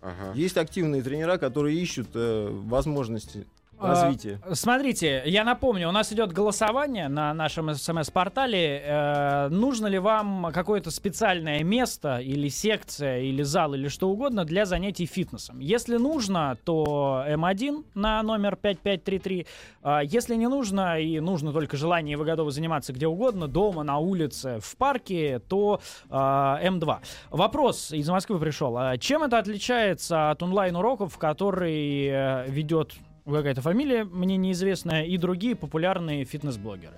ага. 0.02 0.34
Есть 0.34 0.58
активные 0.58 1.02
тренера, 1.02 1.38
которые 1.38 1.80
ищут 1.80 2.08
э, 2.12 2.48
возможности 2.50 3.46
А, 3.78 3.88
развития. 3.88 4.40
Смотрите, 4.52 5.22
я 5.26 5.44
напомню, 5.44 5.88
у 5.88 5.92
нас 5.92 6.12
идет 6.12 6.32
голосование 6.32 7.08
на 7.08 7.34
нашем 7.34 7.74
смс-портале. 7.74 8.82
Э, 8.84 9.48
нужно 9.48 9.86
ли 9.86 9.98
вам 9.98 10.50
какое-то 10.52 10.90
специальное 10.90 11.62
место 11.62 12.18
или 12.18 12.48
секция, 12.48 13.20
или 13.20 13.42
зал, 13.42 13.74
или 13.74 13.88
что 13.88 14.08
угодно 14.08 14.44
для 14.44 14.64
занятий 14.64 15.04
фитнесом? 15.06 15.58
Если 15.58 15.96
нужно, 15.96 16.56
то 16.64 17.24
М1 17.28 17.84
на 17.94 18.22
номер 18.22 18.56
5533. 18.56 19.46
А 19.82 20.00
если 20.00 20.36
не 20.36 20.48
нужно, 20.48 20.98
и 20.98 21.20
нужно 21.20 21.52
только 21.52 21.76
желание, 21.76 22.14
и 22.14 22.16
вы 22.16 22.24
готовы 22.24 22.52
заниматься 22.52 22.92
где 22.92 23.06
угодно, 23.06 23.46
дома, 23.46 23.82
на 23.82 23.98
улице, 23.98 24.58
в 24.62 24.76
парке, 24.76 25.38
то 25.38 25.80
а, 26.08 26.58
М2. 26.62 26.98
Вопрос 27.30 27.92
из 27.92 28.08
Москвы 28.08 28.38
пришел. 28.38 28.78
Чем 28.98 29.22
это 29.22 29.38
отличается 29.38 30.30
от 30.30 30.42
онлайн-уроков, 30.42 31.18
который 31.18 32.06
э, 32.06 32.46
ведет 32.48 32.94
какая-то 33.32 33.60
фамилия, 33.60 34.04
мне 34.04 34.36
неизвестная, 34.36 35.04
и 35.04 35.16
другие 35.16 35.56
популярные 35.56 36.24
фитнес-блогеры? 36.24 36.96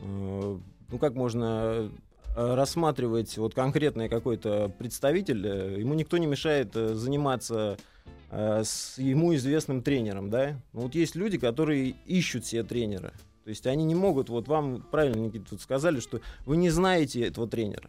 Э, 0.00 0.58
ну 0.90 0.98
как 0.98 1.14
можно 1.14 1.90
э, 2.36 2.54
рассматривать 2.54 3.36
вот 3.38 3.54
конкретный 3.54 4.08
какой-то 4.08 4.70
представитель, 4.78 5.46
э, 5.46 5.80
ему 5.80 5.94
никто 5.94 6.18
не 6.18 6.26
мешает 6.26 6.74
заниматься 6.74 7.78
с 8.28 8.98
ему 8.98 9.36
известным 9.36 9.82
тренером, 9.82 10.30
да? 10.30 10.60
Ну, 10.72 10.80
вот 10.80 10.96
есть 10.96 11.14
люди, 11.14 11.38
которые 11.38 11.94
ищут 12.06 12.44
себе 12.44 12.64
тренера. 12.64 13.12
То 13.44 13.50
есть 13.50 13.64
они 13.68 13.84
не 13.84 13.94
могут, 13.94 14.28
вот 14.28 14.48
вам 14.48 14.84
правильно, 14.90 15.20
Никита, 15.20 15.50
тут 15.50 15.60
сказали, 15.60 16.00
что 16.00 16.20
вы 16.44 16.56
не 16.56 16.68
знаете 16.68 17.24
этого 17.24 17.46
тренера. 17.46 17.88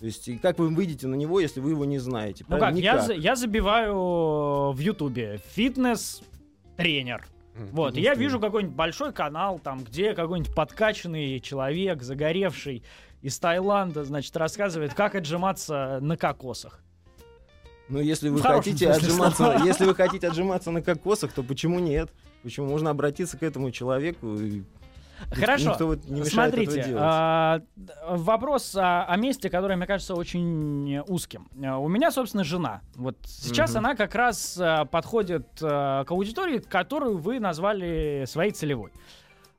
То 0.00 0.06
есть 0.06 0.26
и 0.28 0.38
как 0.38 0.58
вы 0.58 0.68
выйдете 0.70 1.06
на 1.06 1.14
него, 1.14 1.40
если 1.40 1.60
вы 1.60 1.70
его 1.70 1.84
не 1.84 1.98
знаете? 1.98 2.44
Ну 2.48 2.58
как, 2.58 2.74
я, 2.74 3.00
за- 3.00 3.12
я 3.12 3.36
забиваю 3.36 4.72
в 4.72 4.78
Ютубе 4.78 5.40
фитнес-тренер. 5.52 7.26
Вот, 7.54 7.96
и 7.96 8.00
я 8.00 8.14
вижу 8.14 8.40
какой-нибудь 8.40 8.74
большой 8.74 9.12
канал, 9.12 9.58
там, 9.58 9.84
где 9.84 10.14
какой-нибудь 10.14 10.54
подкачанный 10.54 11.38
человек, 11.40 12.02
загоревший 12.02 12.82
из 13.20 13.38
Таиланда, 13.38 14.04
значит, 14.04 14.34
рассказывает, 14.38 14.94
как 14.94 15.14
отжиматься 15.14 15.98
на 16.00 16.16
кокосах. 16.16 16.82
Ну, 17.90 18.00
если 18.00 18.30
вы 18.30 18.40
хотите 18.40 18.88
отжиматься, 18.88 19.36
слова. 19.36 19.64
если 19.66 19.84
вы 19.84 19.94
хотите 19.94 20.28
отжиматься 20.28 20.70
на 20.70 20.80
кокосах, 20.80 21.32
то 21.32 21.42
почему 21.42 21.78
нет? 21.80 22.08
Почему 22.42 22.68
можно 22.68 22.88
обратиться 22.88 23.36
к 23.36 23.42
этому 23.42 23.70
человеку? 23.70 24.36
И 24.36 24.62
Хорошо. 25.30 25.76
Вот 25.80 26.00
Смотрите, 26.26 26.94
а, 26.98 27.60
вопрос 28.08 28.74
о, 28.76 29.04
о 29.04 29.16
месте, 29.16 29.50
которое, 29.50 29.76
мне 29.76 29.86
кажется, 29.86 30.14
очень 30.14 30.98
узким. 31.08 31.48
А, 31.64 31.78
У 31.78 31.88
меня, 31.88 32.10
собственно, 32.10 32.44
жена. 32.44 32.80
Вот 32.96 33.16
сейчас 33.26 33.70
Мгм. 33.70 33.78
она 33.78 33.94
как 33.96 34.14
раз 34.14 34.58
а, 34.60 34.84
подходит 34.86 35.46
а, 35.62 36.04
к 36.04 36.10
аудитории, 36.10 36.58
которую 36.58 37.18
вы 37.18 37.38
назвали 37.40 38.24
своей 38.26 38.52
целевой. 38.52 38.92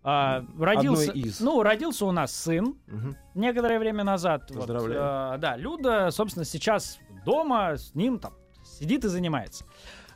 А, 0.04 0.44
родился, 0.60 1.12
из. 1.12 1.40
ну, 1.42 1.62
родился 1.62 2.06
у 2.08 2.12
нас 2.12 2.32
сын 2.36 2.76
Мгм. 2.88 3.16
некоторое 3.36 3.78
время 3.78 4.04
назад. 4.04 4.50
Вот, 4.50 4.62
Поздравляю. 4.62 5.00
а, 5.04 5.38
да, 5.38 5.56
Люда, 5.58 6.10
собственно, 6.12 6.44
сейчас 6.44 6.98
дома 7.24 7.78
с 7.78 7.94
ним 7.94 8.18
там 8.18 8.34
сидит 8.64 9.06
и 9.06 9.08
занимается. 9.10 9.66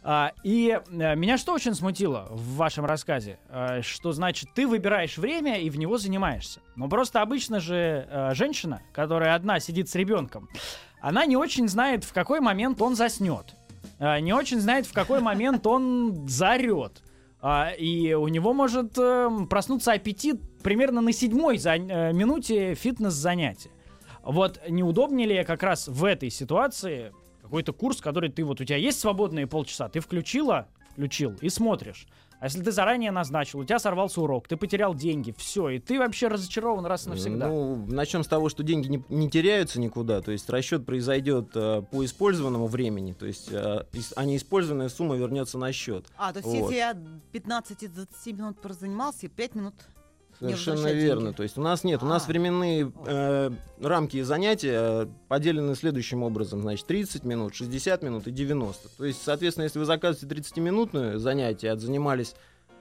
А, 0.07 0.33
и 0.43 0.79
э, 0.87 1.15
меня 1.15 1.35
что 1.35 1.51
очень 1.51 1.73
смутило 1.73 2.27
в 2.29 2.57
вашем 2.57 2.85
рассказе, 2.85 3.39
э, 3.49 3.81
что 3.81 4.11
значит 4.11 4.49
ты 4.53 4.67
выбираешь 4.67 5.17
время 5.17 5.59
и 5.59 5.67
в 5.71 5.79
него 5.79 5.97
занимаешься. 5.97 6.59
Но 6.75 6.87
просто 6.87 7.23
обычно 7.23 7.59
же 7.59 8.07
э, 8.07 8.35
женщина, 8.35 8.83
которая 8.93 9.33
одна 9.33 9.59
сидит 9.59 9.89
с 9.89 9.95
ребенком, 9.95 10.47
она 11.01 11.25
не 11.25 11.35
очень 11.35 11.67
знает, 11.67 12.03
в 12.03 12.13
какой 12.13 12.39
момент 12.39 12.79
он 12.83 12.95
заснет, 12.95 13.55
э, 13.97 14.19
не 14.19 14.31
очень 14.31 14.59
знает, 14.59 14.85
в 14.85 14.93
какой 14.93 15.21
момент 15.21 15.65
он 15.65 16.27
заорет. 16.27 17.01
А, 17.41 17.71
и 17.71 18.13
у 18.13 18.27
него 18.27 18.53
может 18.53 18.95
э, 18.99 19.27
проснуться 19.49 19.93
аппетит 19.93 20.39
примерно 20.61 21.01
на 21.01 21.13
седьмой 21.13 21.57
минуте 21.57 22.75
фитнес-занятия. 22.75 23.71
Вот 24.21 24.61
неудобнее 24.69 25.27
ли 25.27 25.43
как 25.43 25.63
раз 25.63 25.87
в 25.87 26.05
этой 26.05 26.29
ситуации 26.29 27.11
какой-то 27.45 27.73
курс, 27.73 28.01
который 28.01 28.29
ты 28.29 28.43
вот 28.43 28.59
у 28.59 28.65
тебя 28.65 28.77
есть 28.77 28.99
свободные 28.99 29.47
полчаса, 29.47 29.87
ты 29.87 29.99
включила, 29.99 30.67
включил 30.91 31.35
и 31.41 31.49
смотришь. 31.49 32.07
А 32.39 32.45
если 32.47 32.61
ты 32.61 32.71
заранее 32.71 33.11
назначил, 33.11 33.59
у 33.59 33.63
тебя 33.63 33.79
сорвался 33.79 34.19
урок, 34.21 34.47
ты 34.49 34.57
потерял 34.57 34.93
деньги, 34.93 35.33
все, 35.37 35.69
и 35.69 35.79
ты 35.79 35.97
вообще 35.97 36.27
разочарован 36.27 36.85
раз 36.85 37.07
и 37.07 37.09
навсегда. 37.09 37.47
Ну, 37.47 37.85
начнем 37.87 38.23
с 38.23 38.27
того, 38.27 38.49
что 38.49 38.61
деньги 38.61 38.87
не, 38.89 39.03
не 39.09 39.29
теряются 39.29 39.79
никуда, 39.79 40.21
то 40.21 40.31
есть 40.31 40.49
расчет 40.49 40.85
произойдет 40.85 41.51
э, 41.55 41.81
по 41.89 42.03
использованному 42.03 42.67
времени, 42.67 43.13
то 43.13 43.25
есть 43.25 43.47
э, 43.51 43.85
ис- 43.93 44.11
а 44.17 44.25
неиспользованная 44.25 44.89
сумма 44.89 45.15
вернется 45.15 45.57
на 45.57 45.71
счет. 45.71 46.07
А, 46.17 46.33
то 46.33 46.39
есть 46.39 46.49
Вот. 46.49 46.71
если 46.71 46.75
я 46.75 46.97
15-20 47.31 48.33
минут 48.33 48.61
прозанимался, 48.61 49.27
и 49.27 49.29
5 49.29 49.55
минут 49.55 49.75
Совершенно 50.39 50.91
верно. 50.91 51.21
деньги. 51.23 51.35
То 51.35 51.43
есть 51.43 51.57
у 51.57 51.61
нас 51.61 51.83
нет, 51.83 52.03
у 52.03 52.05
нас 52.05 52.25
А. 52.25 52.27
временные 52.27 52.91
э, 53.05 53.51
рамки 53.81 54.21
занятия 54.21 55.03
э, 55.03 55.07
поделены 55.27 55.75
следующим 55.75 56.23
образом. 56.23 56.61
Значит, 56.61 56.87
30 56.87 57.23
минут, 57.23 57.55
60 57.55 58.03
минут 58.03 58.27
и 58.27 58.31
90. 58.31 58.89
То 58.97 59.05
есть, 59.05 59.21
соответственно, 59.23 59.63
если 59.63 59.79
вы 59.79 59.85
заказываете 59.85 60.27
30-минутное 60.35 61.17
занятие, 61.17 61.71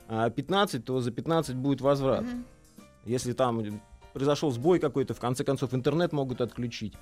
а, 0.08 0.30
15, 0.30 0.84
то 0.84 1.00
за 1.00 1.10
15 1.10 1.54
будет 1.56 1.80
возврат. 1.80 2.22
Мгм. 2.24 2.44
Если 3.04 3.32
там 3.32 3.62
произошел 4.12 4.50
сбой 4.50 4.78
какой-то, 4.78 5.14
в 5.14 5.20
конце 5.20 5.44
концов 5.44 5.74
интернет 5.74 6.12
могут 6.12 6.40
отключить. 6.40 6.94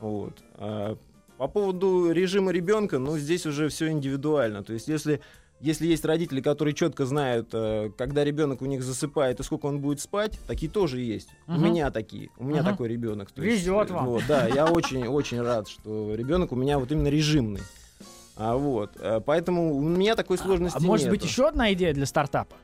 Вот. 0.00 0.42
А, 0.54 0.96
По 1.38 1.48
поводу 1.48 2.10
режима 2.12 2.50
ребенка, 2.50 2.98
ну, 2.98 3.18
здесь 3.18 3.44
уже 3.44 3.68
все 3.68 3.90
индивидуально. 3.90 4.64
То 4.64 4.72
есть, 4.72 4.88
если, 4.88 5.20
если 5.60 5.86
есть 5.86 6.04
родители, 6.04 6.40
которые 6.40 6.74
четко 6.74 7.06
знают, 7.06 7.48
э, 7.52 7.90
когда 7.96 8.24
ребенок 8.24 8.62
у 8.62 8.66
них 8.66 8.82
засыпает 8.82 9.40
и 9.40 9.42
сколько 9.42 9.66
он 9.66 9.80
будет 9.80 10.00
спать, 10.00 10.38
такие 10.46 10.70
тоже 10.70 11.00
есть. 11.00 11.28
Мгм. 11.46 11.56
У 11.62 11.66
меня 11.66 11.90
такие. 11.90 12.28
У 12.36 12.44
меня 12.44 12.62
Мгм. 12.62 12.70
такой 12.70 12.88
ребенок. 12.88 13.28
Везет 13.36 13.90
вам. 13.90 14.06
Вот, 14.06 14.24
да, 14.28 14.46
я 14.46 14.66
очень-очень 14.66 15.40
рад, 15.40 15.68
что 15.68 16.14
ребенок 16.14 16.52
у 16.52 16.56
меня 16.56 16.78
вот 16.78 16.92
именно 16.92 17.08
режимный. 17.08 17.62
А 18.36 18.56
вот, 18.56 18.90
э, 19.00 19.20
поэтому 19.24 19.74
у 19.74 19.80
меня 19.80 20.14
такой 20.14 20.36
сложности 20.36 20.76
А 20.78 20.80
может 20.86 21.08
быть 21.08 21.20
нету. 21.20 21.26
еще 21.32 21.48
одна 21.48 21.72
идея 21.72 21.94
для 21.94 22.04
стартапа? 22.06 22.56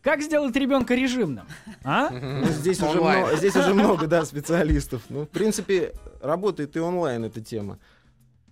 Как 0.00 0.22
сделать 0.22 0.54
ребенка 0.56 0.94
режимным? 0.94 1.46
А? 1.84 2.08
Ну, 2.10 2.46
здесь, 2.46 2.80
уже 2.80 2.98
много, 3.00 3.36
здесь 3.36 3.56
уже 3.56 3.74
много, 3.74 4.06
да, 4.06 4.24
специалистов. 4.24 5.02
Ну, 5.10 5.24
в 5.24 5.28
принципе, 5.28 5.92
работает 6.22 6.76
и 6.76 6.80
онлайн 6.80 7.24
эта 7.24 7.40
тема. 7.42 7.78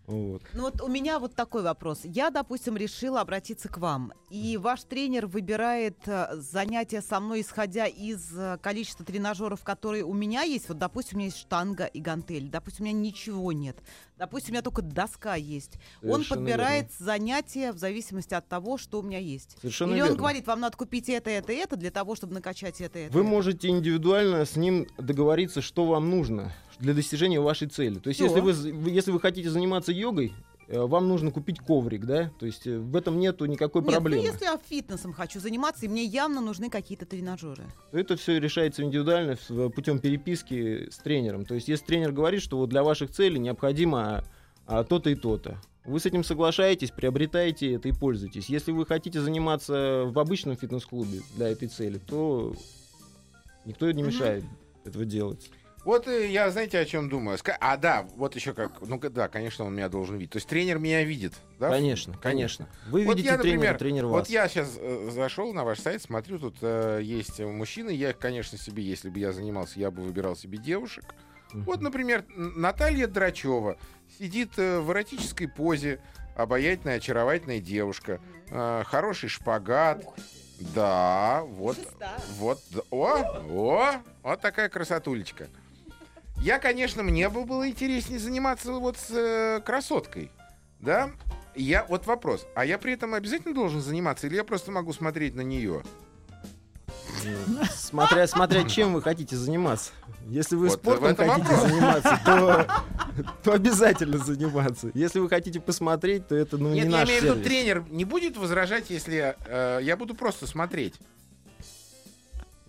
Вот. 0.06 0.42
Ну 0.52 0.62
вот 0.62 0.80
у 0.80 0.88
меня 0.88 1.18
вот 1.18 1.34
такой 1.34 1.62
вопрос. 1.62 2.00
Я, 2.04 2.30
допустим, 2.30 2.76
решила 2.76 3.20
обратиться 3.20 3.68
к 3.68 3.78
вам, 3.78 4.12
и 4.30 4.56
ваш 4.56 4.84
тренер 4.84 5.26
выбирает 5.26 5.96
э, 6.06 6.28
занятия 6.36 7.02
со 7.02 7.18
мной, 7.20 7.40
исходя 7.40 7.86
из 7.86 8.32
э, 8.36 8.58
количества 8.62 9.04
тренажеров, 9.04 9.64
которые 9.64 10.04
у 10.04 10.12
меня 10.12 10.42
есть. 10.42 10.68
Вот, 10.68 10.78
допустим, 10.78 11.16
у 11.16 11.18
меня 11.18 11.26
есть 11.26 11.38
штанга 11.38 11.84
и 11.84 12.00
гантель. 12.00 12.48
Допустим, 12.48 12.84
у 12.84 12.88
меня 12.88 12.98
ничего 12.98 13.52
нет. 13.52 13.76
Допустим, 14.16 14.50
у 14.50 14.52
меня 14.52 14.62
только 14.62 14.82
доска 14.82 15.34
есть. 15.34 15.74
Он 16.02 16.14
Совершенно 16.14 16.40
подбирает 16.40 16.92
занятия 16.98 17.72
в 17.72 17.78
зависимости 17.78 18.34
от 18.34 18.48
того, 18.48 18.78
что 18.78 19.00
у 19.00 19.02
меня 19.02 19.18
есть. 19.18 19.56
Совершенно 19.60 19.92
Или 19.92 20.00
он 20.00 20.06
верно. 20.08 20.18
говорит, 20.18 20.46
вам 20.46 20.60
надо 20.60 20.76
купить 20.76 21.08
это, 21.08 21.30
это, 21.30 21.52
это 21.52 21.76
для 21.76 21.90
того, 21.90 22.14
чтобы 22.14 22.34
накачать 22.34 22.80
это, 22.80 22.98
это. 22.98 23.12
Вы 23.12 23.20
это». 23.20 23.28
можете 23.28 23.68
индивидуально 23.68 24.44
с 24.44 24.56
ним 24.56 24.86
договориться, 24.96 25.60
что 25.60 25.86
вам 25.86 26.10
нужно 26.10 26.52
для 26.78 26.94
достижения 26.94 27.40
вашей 27.40 27.68
цели. 27.68 27.98
То 27.98 28.08
есть, 28.08 28.20
если 28.20 28.40
вы, 28.40 28.52
если 28.90 29.10
вы 29.10 29.20
хотите 29.20 29.50
заниматься 29.50 29.92
йогой, 29.92 30.32
э, 30.68 30.78
вам 30.78 31.08
нужно 31.08 31.30
купить 31.30 31.58
коврик, 31.60 32.04
да? 32.04 32.30
То 32.38 32.46
есть 32.46 32.66
э, 32.66 32.78
в 32.78 32.96
этом 32.96 33.18
нету 33.18 33.46
никакой 33.46 33.82
Нет, 33.82 33.92
проблемы. 33.92 34.22
ну 34.22 34.32
если 34.32 34.44
я 34.44 34.58
фитнесом 34.58 35.12
хочу 35.12 35.40
заниматься, 35.40 35.86
и 35.86 35.88
мне 35.88 36.04
явно 36.04 36.40
нужны 36.40 36.70
какие-то 36.70 37.06
тренажеры. 37.06 37.64
то 37.90 37.98
это 37.98 38.16
все 38.16 38.38
решается 38.38 38.82
индивидуально 38.82 39.36
путем 39.70 39.98
переписки 39.98 40.90
с 40.90 40.98
тренером. 40.98 41.44
То 41.44 41.54
есть, 41.54 41.68
если 41.68 41.84
тренер 41.86 42.12
говорит, 42.12 42.42
что 42.42 42.58
вот 42.58 42.68
для 42.68 42.82
ваших 42.82 43.10
целей 43.10 43.38
необходимо 43.38 44.24
а, 44.66 44.84
то-то 44.84 45.10
и 45.10 45.14
то-то, 45.14 45.60
вы 45.86 46.00
с 46.00 46.06
этим 46.06 46.24
соглашаетесь, 46.24 46.90
приобретаете 46.90 47.74
это 47.74 47.88
и 47.88 47.92
пользуетесь. 47.92 48.48
Если 48.48 48.72
вы 48.72 48.84
хотите 48.84 49.20
заниматься 49.20 50.02
в 50.04 50.18
обычном 50.18 50.56
фитнес-клубе 50.56 51.20
для 51.36 51.48
этой 51.48 51.68
цели, 51.68 51.98
то 51.98 52.54
никто 53.64 53.90
не 53.92 54.02
мешает 54.02 54.44
этого 54.84 55.04
делать. 55.04 55.48
Вот 55.86 56.08
э, 56.08 56.26
я, 56.26 56.50
знаете, 56.50 56.80
о 56.80 56.84
чем 56.84 57.08
думаю? 57.08 57.38
А, 57.60 57.76
да, 57.76 58.08
вот 58.16 58.34
еще 58.34 58.54
как. 58.54 58.80
Ну, 58.80 58.98
да, 58.98 59.28
конечно, 59.28 59.64
он 59.64 59.72
меня 59.72 59.88
должен 59.88 60.16
видеть. 60.16 60.32
То 60.32 60.38
есть 60.38 60.48
тренер 60.48 60.80
меня 60.80 61.04
видит, 61.04 61.32
да? 61.60 61.70
Конечно, 61.70 62.18
конечно. 62.20 62.68
Вы 62.88 63.04
Вот 63.04 63.12
видите 63.16 63.28
я, 63.28 63.38
тренера, 63.38 63.54
например, 63.54 63.78
тренер 63.78 64.06
Вот 64.06 64.18
вас. 64.18 64.28
я 64.28 64.48
сейчас 64.48 64.76
зашел 65.12 65.54
на 65.54 65.62
ваш 65.62 65.78
сайт, 65.78 66.02
смотрю, 66.02 66.40
тут 66.40 66.56
э, 66.60 66.98
есть 67.04 67.38
мужчины. 67.38 67.90
Я, 67.90 68.14
конечно, 68.14 68.58
себе, 68.58 68.82
если 68.82 69.10
бы 69.10 69.20
я 69.20 69.30
занимался, 69.32 69.78
я 69.78 69.92
бы 69.92 70.02
выбирал 70.02 70.34
себе 70.34 70.58
девушек. 70.58 71.04
Мгм. 71.52 71.62
Вот, 71.62 71.80
например, 71.80 72.24
Наталья 72.34 73.06
Драчева 73.06 73.78
сидит 74.18 74.58
э, 74.58 74.80
в 74.80 74.90
эротической 74.90 75.46
позе, 75.46 76.00
обаятельная, 76.34 76.96
очаровательная 76.96 77.60
девушка, 77.60 78.20
э, 78.50 78.82
хороший 78.86 79.28
шпагат. 79.28 80.04
Да, 80.74 81.42
вот, 81.44 81.78
вот, 82.38 82.58
о, 82.90 83.18
о, 83.50 83.92
вот 84.24 84.40
такая 84.40 84.68
красотулечка. 84.68 85.48
Я, 86.40 86.58
конечно, 86.58 87.02
мне 87.02 87.28
бы 87.28 87.44
было 87.44 87.68
интереснее 87.68 88.18
заниматься 88.18 88.72
вот 88.72 88.96
с 88.96 89.10
э, 89.10 89.60
красоткой, 89.64 90.30
да? 90.80 91.10
Я 91.54 91.84
вот 91.88 92.06
вопрос, 92.06 92.46
а 92.54 92.64
я 92.64 92.78
при 92.78 92.92
этом 92.92 93.14
обязательно 93.14 93.54
должен 93.54 93.80
заниматься, 93.80 94.26
или 94.26 94.36
я 94.36 94.44
просто 94.44 94.70
могу 94.70 94.92
смотреть 94.92 95.34
на 95.34 95.40
нее? 95.40 95.82
Смотря, 97.74 98.26
смотря 98.26 98.64
чем 98.64 98.92
вы 98.92 99.02
хотите 99.02 99.36
заниматься. 99.36 99.90
Если 100.28 100.56
вы 100.56 100.68
Вот 100.68 100.78
спортом 100.78 101.16
хотите 101.16 101.28
вопрос. 101.28 101.70
заниматься, 101.70 102.20
то, 102.24 102.66
то 103.44 103.52
обязательно 103.52 104.18
заниматься. 104.18 104.90
Если 104.94 105.18
вы 105.18 105.28
хотите 105.28 105.60
посмотреть, 105.60 106.28
то 106.28 106.34
это 106.34 106.58
ну, 106.58 106.72
Нет, 106.72 106.86
не 106.86 106.90
я 106.92 106.98
наш 106.98 107.08
имею 107.08 107.20
в 107.20 107.24
виду, 107.24 107.42
тренер 107.42 107.84
не 107.90 108.04
будет 108.04 108.36
возражать, 108.36 108.90
если 108.90 109.36
э, 109.46 109.80
я 109.82 109.96
буду 109.96 110.14
просто 110.14 110.46
смотреть. 110.46 110.94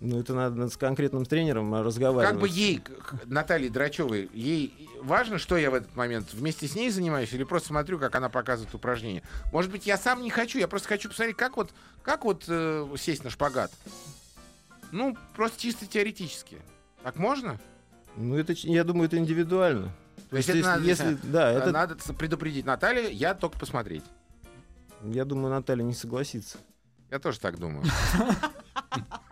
Ну, 0.00 0.20
это 0.20 0.32
надо 0.32 0.68
с 0.68 0.76
конкретным 0.76 1.24
тренером 1.24 1.74
разговаривать. 1.74 2.30
Как 2.32 2.40
бы 2.40 2.48
ей, 2.48 2.80
Наталье 3.24 3.68
Драчевой, 3.68 4.30
ей 4.32 4.88
важно, 5.02 5.38
что 5.38 5.56
я 5.56 5.70
в 5.72 5.74
этот 5.74 5.94
момент 5.96 6.32
вместе 6.32 6.68
с 6.68 6.76
ней 6.76 6.90
занимаюсь, 6.90 7.32
или 7.32 7.42
просто 7.42 7.68
смотрю, 7.68 7.98
как 7.98 8.14
она 8.14 8.28
показывает 8.28 8.72
упражнения. 8.72 9.24
Может 9.52 9.72
быть, 9.72 9.86
я 9.86 9.98
сам 9.98 10.22
не 10.22 10.30
хочу, 10.30 10.58
я 10.58 10.68
просто 10.68 10.88
хочу 10.88 11.08
посмотреть, 11.08 11.36
как 11.36 11.56
вот, 11.56 11.70
как 12.02 12.24
вот 12.24 12.44
э, 12.46 12.86
сесть 12.96 13.24
на 13.24 13.30
шпагат. 13.30 13.72
Ну, 14.92 15.16
просто 15.34 15.60
чисто 15.60 15.84
теоретически. 15.86 16.58
Так 17.02 17.16
можно? 17.16 17.58
Ну, 18.16 18.36
это, 18.36 18.52
я 18.52 18.84
думаю, 18.84 19.06
это 19.06 19.18
индивидуально. 19.18 19.92
То 20.30 20.36
есть 20.36 20.48
если, 20.48 20.60
это 20.60 20.70
надо, 20.70 20.84
если- 20.84 21.12
не 21.12 21.18
да, 21.24 21.50
это, 21.50 21.72
надо 21.72 21.96
предупредить 22.14 22.64
Наталью, 22.64 23.12
я 23.12 23.34
только 23.34 23.58
посмотреть. 23.58 24.04
я 25.02 25.24
думаю, 25.24 25.50
Наталья 25.50 25.82
не 25.82 25.94
согласится. 25.94 26.58
Я 27.10 27.18
тоже 27.18 27.40
так 27.40 27.58
думаю. 27.58 27.84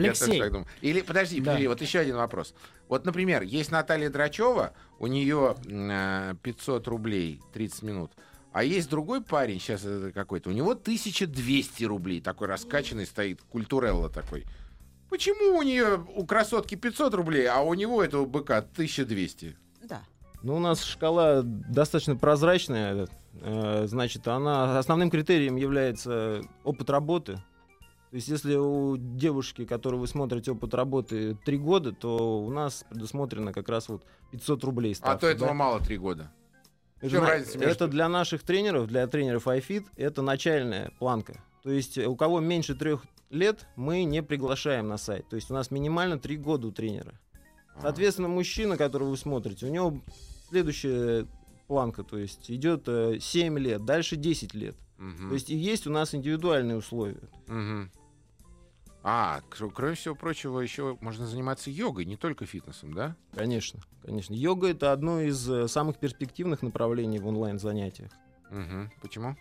Я 0.00 0.12
тоже 0.12 0.24
Алексей, 0.24 0.40
так 0.40 0.50
думаю. 0.52 0.66
Или, 0.80 1.00
подожди, 1.02 1.40
Да. 1.40 1.44
подожди, 1.52 1.68
вот 1.68 1.80
еще 1.80 1.98
один 2.00 2.16
вопрос. 2.16 2.54
Вот, 2.88 3.04
например, 3.04 3.42
есть 3.42 3.70
Наталья 3.70 4.10
Драчева, 4.10 4.72
у 4.98 5.06
нее 5.06 5.56
м, 5.66 5.90
э, 5.90 6.34
500 6.42 6.86
рублей 6.88 7.40
30 7.52 7.82
минут, 7.82 8.12
а 8.52 8.62
есть 8.64 8.88
другой 8.88 9.22
парень, 9.22 9.60
сейчас 9.60 9.84
это 9.84 10.12
какой-то, 10.12 10.50
у 10.50 10.52
него 10.52 10.74
1200 10.74 11.84
рублей, 11.84 12.20
такой 12.20 12.46
раскачанный 12.48 13.06
стоит, 13.06 13.40
культурелла 13.42 14.08
такой. 14.08 14.44
Почему 15.08 15.56
у 15.58 15.62
нее, 15.62 16.04
у 16.16 16.26
красотки 16.26 16.74
500 16.74 17.14
рублей, 17.14 17.46
а 17.46 17.60
у 17.60 17.74
него 17.74 18.02
этого 18.02 18.24
быка 18.24 18.58
1200? 18.58 19.56
Да. 19.84 20.02
Ну, 20.42 20.56
у 20.56 20.58
нас 20.58 20.82
шкала 20.82 21.42
достаточно 21.42 22.16
прозрачная. 22.16 23.06
э, 23.40 23.84
Значит, 23.86 24.26
она 24.28 24.78
основным 24.78 25.10
критерием 25.10 25.56
является 25.56 26.42
опыт 26.64 26.90
работы. 26.90 27.38
То 28.16 28.18
есть, 28.18 28.28
если 28.28 28.54
у 28.54 28.96
девушки, 28.96 29.66
которую 29.66 30.00
вы 30.00 30.06
смотрите, 30.06 30.52
опыт 30.52 30.72
работы 30.72 31.36
3 31.44 31.58
года, 31.58 31.92
то 31.92 32.40
у 32.40 32.50
нас 32.50 32.86
предусмотрено 32.88 33.52
как 33.52 33.68
раз 33.68 33.90
вот 33.90 34.06
500 34.30 34.64
рублей 34.64 34.92
А 34.92 34.96
ставка, 34.96 35.18
то 35.18 35.26
этого 35.26 35.48
да. 35.48 35.52
мало 35.52 35.80
3 35.80 35.98
года. 35.98 36.32
Это, 37.02 37.10
чем 37.10 37.24
разница 37.24 37.58
между- 37.58 37.74
это 37.74 37.88
для 37.88 38.08
наших 38.08 38.42
тренеров, 38.42 38.86
для 38.86 39.06
тренеров 39.06 39.46
iFit, 39.46 39.84
это 39.96 40.22
начальная 40.22 40.92
планка. 40.98 41.44
То 41.62 41.70
есть, 41.70 41.98
э, 41.98 42.06
у 42.06 42.16
кого 42.16 42.40
меньше 42.40 42.74
трех 42.74 43.04
лет, 43.28 43.68
мы 43.76 44.04
не 44.04 44.22
приглашаем 44.22 44.88
на 44.88 44.96
сайт. 44.96 45.28
То 45.28 45.36
есть, 45.36 45.50
у 45.50 45.54
нас 45.54 45.70
минимально 45.70 46.18
3 46.18 46.38
года 46.38 46.68
у 46.68 46.72
тренера. 46.72 47.20
А. 47.74 47.82
Соответственно, 47.82 48.28
мужчина, 48.28 48.78
которого 48.78 49.10
вы 49.10 49.18
смотрите, 49.18 49.66
у 49.66 49.70
него 49.70 50.00
следующая 50.48 51.26
планка, 51.66 52.02
то 52.02 52.16
есть 52.16 52.50
идет 52.50 52.84
э, 52.86 53.18
7 53.20 53.58
лет, 53.58 53.84
дальше 53.84 54.16
10 54.16 54.54
лет. 54.54 54.74
Мгм. 54.96 55.28
То 55.28 55.34
есть 55.34 55.50
и 55.50 55.54
есть 55.54 55.86
у 55.86 55.90
нас 55.90 56.14
индивидуальные 56.14 56.78
условия. 56.78 57.28
Мгм. 57.46 57.90
А, 59.08 59.40
кр- 59.50 59.70
кроме 59.70 59.94
всего 59.94 60.16
прочего, 60.16 60.58
еще 60.58 60.98
можно 61.00 61.26
заниматься 61.26 61.70
йогой, 61.70 62.04
не 62.06 62.16
только 62.16 62.44
фитнесом, 62.44 62.92
да? 62.92 63.14
Конечно, 63.36 63.78
конечно. 64.04 64.34
Йога 64.34 64.66
это 64.68 64.90
одно 64.90 65.20
из 65.20 65.48
э, 65.48 65.68
самых 65.68 65.98
перспективных 65.98 66.62
направлений 66.62 67.20
в 67.20 67.26
онлайн 67.28 67.60
занятиях. 67.60 68.10
Мгм. 68.50 68.90
Почему? 69.00 69.36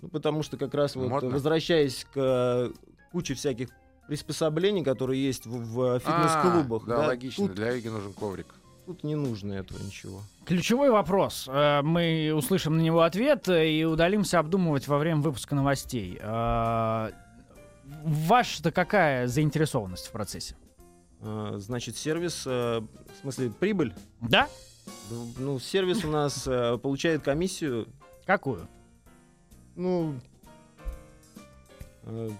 Ну, 0.00 0.08
потому 0.08 0.42
что 0.42 0.56
как 0.56 0.72
раз 0.72 0.96
вот 0.96 1.10
Модно. 1.10 1.28
возвращаясь 1.30 2.06
к 2.14 2.72
куче 3.12 3.34
всяких 3.34 3.68
приспособлений, 4.08 4.82
которые 4.82 5.22
есть 5.22 5.44
в, 5.44 5.50
в 5.50 5.98
фитнес-клубах, 5.98 6.84
А, 6.84 6.86
да, 6.86 6.96
да, 7.02 7.06
логично. 7.08 7.46
тут, 7.46 7.56
Для 7.56 7.72
йоги 7.72 7.88
нужен 7.88 8.12
коврик. 8.14 8.54
тут 8.86 9.04
не 9.04 9.16
нужно 9.16 9.52
этого 9.52 9.78
ничего. 9.82 10.22
ключевой 10.46 10.90
вопрос. 10.90 11.44
Э, 11.46 11.82
Мы 11.82 12.32
услышим 12.34 12.78
на 12.78 12.80
него 12.80 13.02
ответ 13.02 13.48
э, 13.50 13.70
и 13.70 13.84
удалимся 13.84 14.38
обдумывать 14.38 14.88
во 14.88 14.96
время 14.96 15.20
выпуска 15.20 15.54
новостей. 15.54 16.18
Ваша-то 18.04 18.70
какая 18.70 19.26
заинтересованность 19.26 20.08
в 20.08 20.12
процессе? 20.12 20.56
А, 21.20 21.54
Значит, 21.58 21.96
сервис, 21.96 22.44
э, 22.46 22.80
в 22.80 23.20
смысле 23.20 23.50
прибыль, 23.50 23.94
Да? 24.20 24.48
ну 25.38 25.58
сервис 25.58 26.04
у 26.04 26.08
нас 26.08 26.46
э, 26.46 26.76
получает 26.78 27.22
комиссию 27.22 27.88
Какую? 28.26 28.66
Ну, 29.76 30.14
э, 32.04 32.30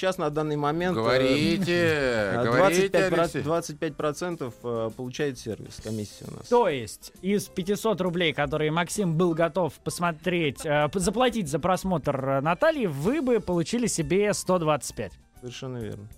сейчас 0.00 0.16
на 0.16 0.30
данный 0.30 0.56
момент 0.56 0.96
э, 0.96 1.00
Говорите, 1.00 1.64
э, 1.68 2.42
говорите, 2.42 2.86
25%, 2.86 3.20
Алексей. 3.20 3.42
25% 3.42 4.54
э, 4.62 4.90
получает 4.96 5.38
сервис, 5.38 5.80
комиссия 5.82 6.24
у 6.28 6.36
нас. 6.36 6.48
То 6.48 6.68
есть 6.68 7.12
из 7.20 7.46
500 7.48 8.00
рублей, 8.00 8.32
которые 8.32 8.70
Максим 8.70 9.16
был 9.16 9.34
готов 9.34 9.74
посмотреть, 9.74 10.64
э, 10.64 10.88
заплатить 10.94 11.48
за 11.48 11.58
просмотр 11.58 12.16
э, 12.16 12.40
Натальи, 12.40 12.86
вы 12.86 13.20
бы 13.20 13.40
получили 13.40 13.86
себе 13.86 14.32
125. 14.32 15.12
Совершенно 15.40 15.78
верно. 15.78 16.08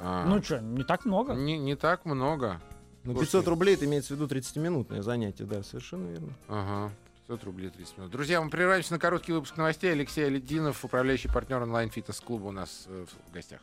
А, 0.00 0.24
Ну 0.26 0.42
что, 0.42 0.60
не 0.60 0.84
так 0.84 1.04
много. 1.04 1.34
не, 1.34 1.58
не 1.58 1.76
так 1.76 2.04
много. 2.04 2.60
Ну, 3.04 3.12
Слушайте. 3.12 3.38
500 3.38 3.48
рублей 3.48 3.74
это 3.74 3.84
имеется 3.84 4.14
в 4.14 4.16
виду 4.16 4.34
30-минутное 4.34 5.02
занятие, 5.02 5.44
да, 5.44 5.62
совершенно 5.62 6.08
верно. 6.08 6.32
Ага. 6.48 6.92
500 7.28 7.44
рублей 7.44 7.68
30 7.68 7.98
минут. 7.98 8.10
Друзья, 8.10 8.40
мы 8.40 8.48
прерываемся 8.48 8.94
на 8.94 8.98
короткий 8.98 9.32
выпуск 9.32 9.58
новостей. 9.58 9.92
Алексей 9.92 10.26
Алидинов, 10.26 10.82
управляющий 10.82 11.28
партнер 11.28 11.62
онлайн-фитнес-клуба 11.62 12.46
у 12.46 12.52
нас 12.52 12.84
э, 12.86 13.04
в 13.28 13.34
гостях. 13.34 13.60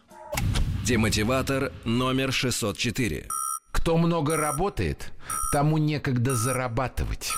Демотиватор 0.84 1.72
номер 1.84 2.32
604. 2.32 3.28
Кто 3.72 3.98
много 3.98 4.38
работает, 4.38 5.12
тому 5.52 5.80
некогда 5.80 6.36
зарабатывать. 6.36 7.34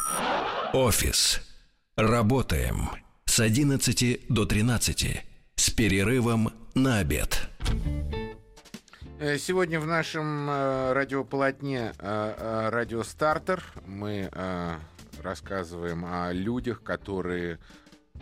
Офис. 0.73 1.39
Работаем. 1.95 2.89
С 3.23 3.39
11 3.39 4.27
до 4.27 4.45
13. 4.45 5.23
С 5.55 5.69
перерывом 5.69 6.51
на 6.75 6.97
обед. 6.97 7.47
Э, 9.19 9.37
Сегодня 9.37 9.79
в 9.79 9.87
нашем 9.87 10.49
э, 10.49 10.91
радиополотне 10.91 11.93
э, 11.97 12.33
э, 12.37 12.69
«Радио 12.69 13.03
Стартер» 13.03 13.63
мы 13.85 14.29
рассказываем 15.27 16.05
о 16.05 16.31
людях, 16.31 16.81
которые 16.81 17.59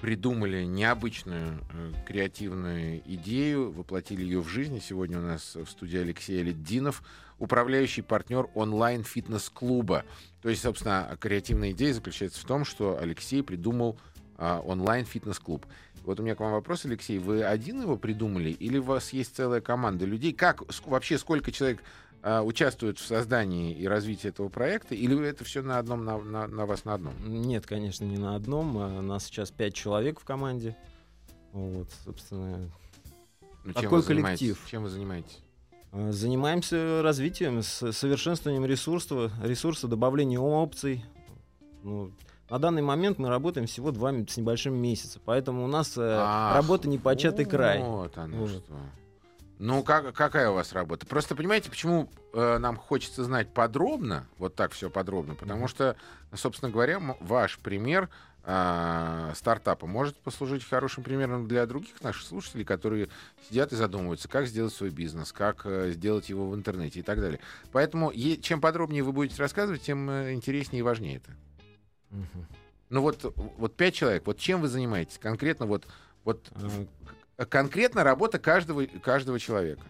придумали 0.01 0.63
необычную 0.63 1.61
э, 1.71 1.93
креативную 2.07 3.01
идею, 3.05 3.71
воплотили 3.71 4.23
ее 4.23 4.41
в 4.41 4.47
жизнь. 4.47 4.81
Сегодня 4.81 5.19
у 5.19 5.21
нас 5.21 5.55
в 5.55 5.67
студии 5.67 5.99
Алексей 5.99 6.41
Леддинов, 6.41 7.03
управляющий 7.37 8.01
партнер 8.01 8.47
онлайн-фитнес-клуба. 8.55 10.03
То 10.41 10.49
есть, 10.49 10.63
собственно, 10.63 11.15
креативная 11.19 11.71
идея 11.71 11.93
заключается 11.93 12.41
в 12.41 12.45
том, 12.45 12.65
что 12.65 12.97
Алексей 12.99 13.43
придумал 13.43 13.99
а, 14.37 14.59
онлайн-фитнес-клуб. 14.61 15.65
Вот 16.03 16.19
у 16.19 16.23
меня 16.23 16.35
к 16.35 16.39
вам 16.39 16.53
вопрос, 16.53 16.85
Алексей. 16.85 17.19
Вы 17.19 17.43
один 17.43 17.81
его 17.81 17.97
придумали 17.97 18.49
или 18.49 18.79
у 18.79 18.83
вас 18.83 19.13
есть 19.13 19.35
целая 19.35 19.61
команда 19.61 20.05
людей? 20.05 20.33
Как 20.33 20.63
вообще 20.85 21.17
сколько 21.17 21.51
человек 21.51 21.81
а, 22.27 22.41
участвует 22.41 22.97
в 22.97 23.05
создании 23.05 23.71
и 23.71 23.87
развитии 23.87 24.29
этого 24.29 24.49
проекта? 24.49 24.95
Или 24.95 25.15
это 25.27 25.43
все 25.43 25.61
на 25.61 25.77
одном 25.77 26.03
на, 26.03 26.17
на- 26.17 26.47
на 26.47 26.65
вас 26.65 26.83
на 26.83 26.95
одном? 26.95 27.13
Нет, 27.23 27.67
конечно, 27.67 28.03
не 28.03 28.17
на 28.17 28.35
одном. 28.35 28.75
а, 28.79 29.01
Нас 29.01 29.25
сейчас 29.25 29.51
5 29.51 29.73
человек 29.75 30.19
в 30.19 30.23
команде. 30.25 30.75
Вот, 31.53 31.87
собственно, 32.03 32.69
Ну, 33.63 33.73
Такой 33.73 34.01
коллектив. 34.03 34.59
Чем 34.69 34.83
вы 34.83 34.89
занимаетесь? 34.89 35.39
а, 35.91 36.11
занимаемся 36.11 37.01
развитием, 37.03 37.61
совершенствованием 37.61 38.65
ресурса, 38.65 39.29
ресурса, 39.43 39.87
добавлением 39.87 40.41
опций. 40.41 41.05
Ну, 41.83 42.11
на 42.49 42.57
данный 42.57 42.81
момент 42.81 43.19
мы 43.19 43.29
работаем 43.29 43.67
всего 43.67 43.91
два 43.91 44.11
с 44.27 44.35
небольшим 44.37 44.75
месяца, 44.75 45.19
поэтому 45.23 45.63
у 45.63 45.67
нас 45.67 45.95
э, 45.95 46.01
Ах, 46.19 46.55
работа 46.55 46.89
не 46.89 46.97
початый 46.97 47.45
край. 47.45 47.81
Вот 47.83 48.17
оно 48.17 48.37
Вот. 48.37 48.49
что. 48.49 48.73
Ну, 49.57 49.83
как, 49.83 50.13
какая 50.13 50.49
у 50.49 50.53
вас 50.53 50.73
работа? 50.73 51.05
Просто 51.05 51.35
понимаете, 51.35 51.69
почему 51.69 52.09
э, 52.33 52.57
нам 52.57 52.75
хочется 52.75 53.23
знать 53.23 53.53
подробно, 53.53 54.27
вот 54.37 54.55
так 54.55 54.73
все 54.73 54.89
подробно, 54.89 55.35
потому 55.35 55.67
что, 55.67 55.95
собственно 56.33 56.69
говоря, 56.69 56.99
ваш 57.21 57.57
пример 57.59 58.09
э, 58.43 59.31
стартапа 59.33 59.87
может 59.87 60.17
послужить 60.17 60.67
хорошим 60.67 61.03
примером 61.03 61.47
для 61.47 61.65
других 61.65 62.01
наших 62.01 62.23
слушателей, 62.27 62.65
которые 62.65 63.07
сидят 63.47 63.71
и 63.71 63.77
задумываются, 63.77 64.27
как 64.27 64.47
сделать 64.47 64.73
свой 64.73 64.89
бизнес, 64.89 65.31
как 65.31 65.65
э, 65.65 65.91
сделать 65.91 66.27
его 66.27 66.49
в 66.49 66.55
интернете 66.55 66.99
и 66.99 67.03
так 67.03 67.21
далее. 67.21 67.39
Поэтому 67.71 68.11
е- 68.11 68.37
чем 68.37 68.59
подробнее 68.59 69.03
вы 69.03 69.13
будете 69.13 69.41
рассказывать, 69.41 69.81
тем 69.83 70.09
э, 70.09 70.33
интереснее 70.33 70.81
и 70.81 70.83
важнее 70.83 71.17
это. 71.17 71.31
Мгм. 72.09 72.45
Ну 72.89 73.01
вот, 73.01 73.33
вот 73.57 73.75
пять 73.77 73.95
человек, 73.95 74.23
вот 74.25 74.37
чем 74.37 74.61
вы 74.61 74.67
занимаетесь 74.67 75.17
конкретно, 75.17 75.65
вот, 75.65 75.87
вот 76.25 76.51
конкретно 77.37 78.03
работа 78.03 78.39
каждого, 78.39 78.85
каждого 78.85 79.39
человека. 79.39 79.81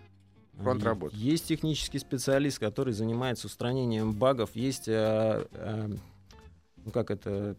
Фронт 0.57 0.83
работы. 0.83 1.15
Есть 1.17 1.47
технический 1.47 1.99
специалист, 1.99 2.59
который 2.59 2.93
занимается 2.93 3.47
устранением 3.47 4.13
багов. 4.13 4.51
Есть, 4.55 4.87
э, 4.87 5.45
э, 5.51 5.87
ну 6.85 6.91
как 6.91 7.11
это, 7.11 7.55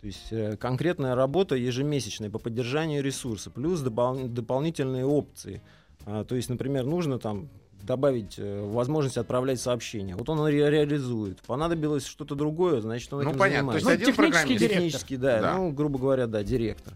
то 0.00 0.06
есть 0.06 0.28
э, 0.30 0.56
конкретная 0.56 1.16
работа 1.16 1.56
ежемесячная 1.56 2.30
по 2.30 2.38
поддержанию 2.38 3.02
ресурса, 3.02 3.50
плюс 3.50 3.80
допол- 3.80 4.28
дополнительные 4.28 5.04
опции. 5.04 5.60
А, 6.04 6.24
то 6.24 6.36
есть, 6.36 6.48
например, 6.48 6.86
нужно 6.86 7.18
там 7.18 7.48
добавить 7.82 8.36
э, 8.38 8.60
возможность 8.70 9.18
отправлять 9.18 9.60
сообщения. 9.60 10.14
Вот 10.14 10.28
он 10.28 10.40
ре- 10.46 10.70
реализует. 10.70 11.42
Понадобилось 11.42 12.06
что-то 12.06 12.36
другое, 12.36 12.80
значит, 12.80 13.12
он 13.12 13.24
Ну, 13.24 13.30
этим 13.30 13.38
понятно. 13.40 13.72
То 13.72 13.78
есть 13.78 13.84
занимается. 13.86 13.88
Ну, 13.88 13.90
один 13.90 14.06
технический 14.06 14.32
программист. 14.32 14.60
директор. 14.60 14.76
Технический, 14.82 15.16
да, 15.16 15.40
Да. 15.40 15.56
ну, 15.58 15.72
грубо 15.72 15.98
говоря, 15.98 16.26
да, 16.28 16.44
директор. 16.44 16.94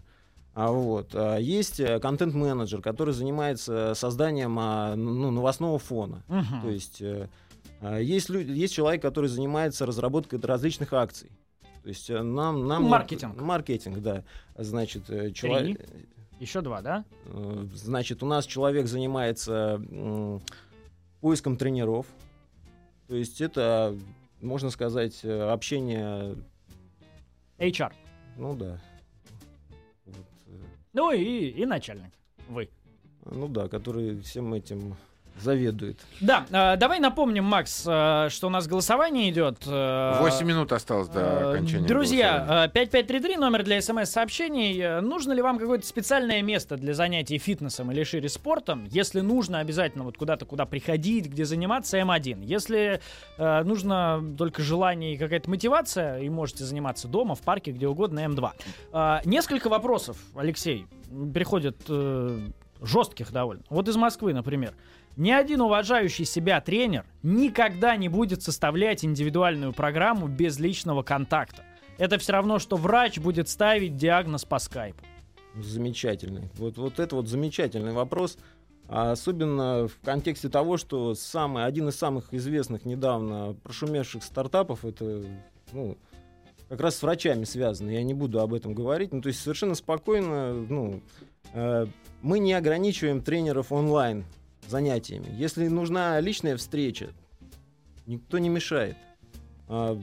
А 0.53 0.69
вот 0.71 1.11
а, 1.13 1.37
есть 1.37 1.79
э, 1.79 1.99
контент-менеджер, 1.99 2.81
который 2.81 3.13
занимается 3.13 3.93
созданием 3.95 4.57
а, 4.59 4.95
ну, 4.95 5.31
новостного 5.31 5.79
фона. 5.79 6.23
Мгм. 6.27 6.61
То 6.61 6.69
есть 6.69 7.01
э, 7.01 7.29
а, 7.79 7.97
есть, 7.99 8.29
лю- 8.29 8.41
есть 8.41 8.73
человек, 8.73 9.01
который 9.01 9.27
занимается 9.29 9.85
разработкой 9.85 10.39
различных 10.41 10.91
акций. 10.91 11.31
То 11.83 11.89
есть 11.89 12.09
э, 12.09 12.21
нам, 12.21 12.67
нам 12.67 12.83
Маркетинг. 12.83 13.39
маркетинг, 13.41 13.99
да. 13.99 14.23
Значит, 14.57 15.09
э, 15.09 15.31
чело- 15.31 15.75
Еще 16.39 16.59
два, 16.61 16.81
да? 16.81 17.05
э, 17.27 17.67
значит, 17.73 18.21
у 18.21 18.25
нас 18.25 18.45
человек 18.45 18.87
занимается 18.87 19.81
поиском 21.21 21.55
тренеров. 21.55 22.07
То 23.07 23.15
есть 23.15 23.39
это, 23.41 23.95
можно 24.41 24.69
сказать, 24.69 25.21
э, 25.23 25.49
общение, 25.49 26.35
HR. 27.57 27.93
ну 28.37 28.55
да. 28.55 28.79
Ну 30.93 31.11
и, 31.11 31.49
и 31.49 31.65
начальник. 31.65 32.13
Вы. 32.49 32.69
ну 33.25 33.47
да, 33.47 33.67
который 33.67 34.19
всем 34.21 34.53
этим 34.53 34.95
заведует. 35.41 35.99
Да, 36.19 36.45
э, 36.51 36.77
давай 36.77 36.99
напомним, 36.99 37.43
Макс, 37.45 37.83
э, 37.87 38.27
что 38.29 38.47
у 38.47 38.49
нас 38.49 38.67
голосование 38.67 39.29
идет. 39.29 39.63
э, 39.67 40.17
8 40.19 40.45
минут 40.45 40.71
осталось 40.71 41.07
до 41.09 41.19
Э, 41.19 41.53
окончания. 41.53 41.87
Друзья, 41.87 42.65
э, 42.67 42.69
5533, 42.73 43.37
номер 43.37 43.63
для 43.63 43.81
смс-сообщений. 43.81 44.79
Э, 44.79 45.01
Нужно 45.01 45.33
ли 45.33 45.41
вам 45.41 45.57
какое-то 45.59 45.85
специальное 45.85 46.41
место 46.41 46.77
для 46.77 46.93
занятий 46.93 47.37
фитнесом 47.37 47.91
или 47.91 48.03
шире 48.03 48.29
спортом? 48.29 48.85
Если 48.89 49.21
нужно, 49.21 49.59
обязательно 49.59 50.03
вот 50.03 50.17
куда-то, 50.17 50.45
куда 50.45 50.65
приходить, 50.65 51.25
где 51.27 51.45
заниматься, 51.45 51.97
М1. 51.97 52.43
Если 52.43 53.01
э, 53.37 53.63
нужно 53.63 54.23
только 54.37 54.61
желание 54.61 55.13
и 55.15 55.17
какая-то 55.17 55.49
мотивация, 55.49 56.19
и 56.19 56.29
можете 56.29 56.63
заниматься 56.63 57.07
дома, 57.07 57.35
в 57.35 57.41
парке, 57.41 57.71
где 57.71 57.87
угодно, 57.87 58.19
М2. 58.21 58.51
Э, 58.93 59.19
Несколько 59.25 59.69
вопросов, 59.69 60.17
Алексей, 60.35 60.85
приходят 61.33 61.77
э, 61.89 62.39
жестких 62.81 63.31
довольно. 63.31 63.63
Вот 63.69 63.87
из 63.87 63.95
Москвы, 63.95 64.33
например. 64.33 64.73
Ни 65.17 65.31
один 65.31 65.61
уважающий 65.61 66.25
себя 66.25 66.61
тренер 66.61 67.05
никогда 67.21 67.95
не 67.95 68.09
будет 68.09 68.41
составлять 68.41 69.03
индивидуальную 69.03 69.73
программу 69.73 70.27
без 70.27 70.59
личного 70.59 71.03
контакта. 71.03 71.63
Это 71.97 72.17
все 72.17 72.33
равно, 72.33 72.59
что 72.59 72.77
врач 72.77 73.19
будет 73.19 73.49
ставить 73.49 73.95
диагноз 73.95 74.45
по 74.45 74.59
скайпу. 74.59 75.03
Замечательный. 75.55 76.49
Вот, 76.55 76.77
вот 76.77 76.99
это 76.99 77.15
вот 77.15 77.27
замечательный 77.27 77.91
вопрос. 77.91 78.37
А 78.87 79.11
Особенно 79.11 79.87
в 79.87 79.99
контексте 80.03 80.49
того, 80.49 80.77
что 80.77 81.13
самый, 81.13 81.65
один 81.65 81.89
из 81.89 81.95
самых 81.95 82.33
известных 82.33 82.85
недавно 82.85 83.55
прошумевших 83.63 84.23
стартапов, 84.23 84.83
это 84.85 85.23
ну, 85.73 85.97
как 86.69 86.81
раз 86.81 86.95
с 86.95 87.01
врачами 87.01 87.43
связано. 87.43 87.89
Я 87.89 88.03
не 88.03 88.13
буду 88.13 88.39
об 88.39 88.53
этом 88.53 88.73
говорить. 88.73 89.11
Ну, 89.13 89.21
то 89.21 89.27
есть 89.27 89.41
совершенно 89.41 89.75
спокойно, 89.75 90.53
ну, 90.53 91.01
э, 91.53 91.85
мы 92.21 92.39
не 92.39 92.53
ограничиваем 92.53 93.21
тренеров 93.21 93.71
онлайн 93.71 94.25
занятиями. 94.71 95.27
Если 95.37 95.67
нужна 95.67 96.19
личная 96.19 96.57
встреча, 96.57 97.09
никто 98.07 98.39
не 98.39 98.49
мешает. 98.49 98.97
А, 99.67 100.01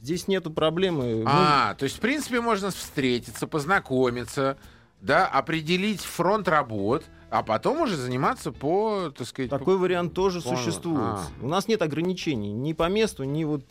здесь 0.00 0.28
нету 0.28 0.50
проблемы. 0.52 1.16
Мы- 1.16 1.24
А, 1.26 1.74
то 1.74 1.84
есть, 1.84 1.96
в 1.96 2.00
принципе, 2.00 2.40
можно 2.40 2.70
встретиться, 2.70 3.46
познакомиться, 3.48 4.56
да, 5.00 5.26
определить 5.26 6.00
фронт 6.02 6.46
работ, 6.46 7.04
а 7.30 7.42
потом 7.42 7.80
уже 7.80 7.96
заниматься 7.96 8.52
по, 8.52 9.10
так 9.16 9.26
сказать, 9.26 9.50
по- 9.50 9.58
Такой 9.58 9.78
вариант 9.78 10.14
тоже 10.14 10.40
Понял. 10.42 10.56
существует. 10.58 10.98
А. 11.02 11.26
У 11.40 11.48
нас 11.48 11.66
нет 11.66 11.82
ограничений 11.82 12.52
ни 12.52 12.72
по 12.74 12.88
месту, 12.88 13.24
ни 13.24 13.42
вот 13.44 13.64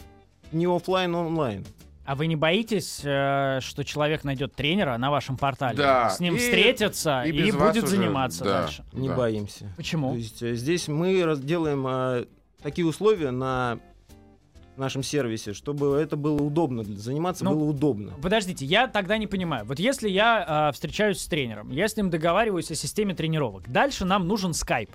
ни 0.51 0.65
офлайн, 0.65 1.15
онлайн. 1.15 1.65
А 2.11 2.15
вы 2.15 2.27
не 2.27 2.35
боитесь, 2.35 2.99
э, 3.05 3.59
что 3.61 3.85
человек 3.85 4.25
найдет 4.25 4.53
тренера 4.53 4.97
на 4.97 5.09
вашем 5.09 5.37
портале, 5.37 5.77
Да, 5.77 6.09
с 6.09 6.19
ним 6.19 6.35
и- 6.35 6.39
встретится 6.39 7.23
и 7.23 7.29
и, 7.31 7.51
будет 7.53 7.85
уже, 7.85 7.87
заниматься 7.87 8.43
да. 8.43 8.61
дальше? 8.63 8.83
Не 8.91 9.07
Да. 9.07 9.15
боимся. 9.15 9.71
Почему? 9.77 10.11
То 10.11 10.17
есть 10.17 10.43
э, 10.43 10.55
здесь 10.55 10.89
мы 10.89 11.37
делаем 11.37 11.87
э, 11.87 12.25
такие 12.61 12.85
условия 12.85 13.31
на 13.31 13.79
нашем 14.75 15.03
сервисе, 15.03 15.53
чтобы 15.53 15.95
это 16.01 16.17
было 16.17 16.41
удобно, 16.41 16.83
для- 16.83 16.97
заниматься 16.97 17.45
Ну, 17.45 17.51
было 17.51 17.63
удобно. 17.69 18.11
Подождите, 18.21 18.65
я 18.65 18.87
тогда 18.87 19.17
не 19.17 19.27
понимаю. 19.27 19.63
Вот 19.63 19.79
если 19.79 20.09
я 20.09 20.67
э, 20.67 20.73
встречаюсь 20.73 21.17
с 21.21 21.27
тренером, 21.27 21.69
я 21.71 21.87
с 21.87 21.95
ним 21.95 22.09
договариваюсь 22.09 22.69
о 22.71 22.75
системе 22.75 23.15
тренировок, 23.15 23.71
дальше 23.71 24.03
нам 24.03 24.27
нужен 24.27 24.53
скайп. 24.53 24.91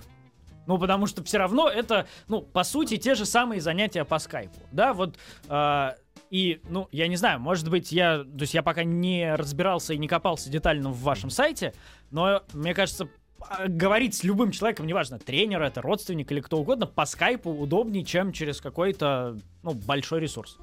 Ну, 0.66 0.76
потому 0.76 1.06
что 1.06 1.24
все 1.24 1.38
равно 1.38 1.66
это, 1.66 2.06
ну, 2.28 2.42
по 2.42 2.62
сути, 2.62 2.98
те 2.98 3.14
же 3.14 3.24
самые 3.24 3.62
занятия 3.62 4.04
по 4.04 4.18
скайпу. 4.18 4.60
Да, 4.70 4.92
вот. 4.92 5.16
э, 5.48 5.92
и, 6.30 6.60
ну, 6.68 6.88
я 6.92 7.08
не 7.08 7.16
знаю, 7.16 7.40
может 7.40 7.68
быть, 7.70 7.92
я, 7.92 8.18
то 8.18 8.40
есть 8.40 8.54
я 8.54 8.62
пока 8.62 8.84
не 8.84 9.34
разбирался 9.34 9.94
и 9.94 9.98
не 9.98 10.08
копался 10.08 10.50
детально 10.50 10.90
в 10.90 11.00
вашем 11.00 11.30
сайте, 11.30 11.72
но 12.10 12.42
мне 12.52 12.74
кажется, 12.74 13.08
а, 13.40 13.68
говорить 13.68 14.14
с 14.14 14.24
любым 14.24 14.50
человеком, 14.50 14.86
неважно, 14.86 15.18
тренер 15.18 15.62
это, 15.62 15.82
родственник 15.82 16.30
или 16.32 16.40
кто 16.40 16.58
угодно, 16.58 16.86
по 16.86 17.06
скайпу 17.06 17.50
удобнее, 17.50 18.04
чем 18.04 18.32
через 18.32 18.60
какой-то 18.60 19.38
ну, 19.62 19.72
большой 19.72 20.20
ресурс. 20.20 20.58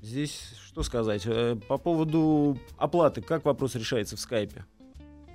Здесь 0.00 0.54
что 0.66 0.82
сказать? 0.82 1.22
Э, 1.26 1.56
По 1.68 1.78
поводу 1.78 2.58
оплаты, 2.76 3.22
как 3.22 3.44
вопрос 3.44 3.76
решается 3.76 4.16
в 4.16 4.20
скайпе? 4.20 4.64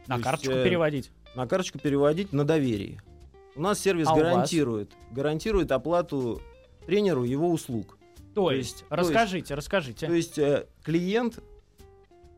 На 0.07 0.15
То 0.15 0.19
есть, 0.19 0.23
карточку 0.23 0.53
э, 0.53 0.63
переводить. 0.63 1.11
На 1.35 1.47
карточку 1.47 1.79
переводить 1.79 2.33
на 2.33 2.43
доверие. 2.43 3.01
У 3.55 3.61
нас 3.61 3.79
сервис 3.79 4.07
А 4.07 4.15
гарантирует, 4.15 4.91
гарантирует 5.11 5.71
оплату 5.71 6.41
тренеру 6.85 7.23
его 7.23 7.49
услуг. 7.49 7.96
То 8.37 8.43
то 8.43 8.51
есть, 8.51 8.71
есть- 8.71 8.87
то 8.87 8.95
расскажите, 8.95 9.55
расскажите. 9.55 10.05
То 10.05 10.13
есть 10.13 10.37
э, 10.37 10.67
клиент 10.83 11.39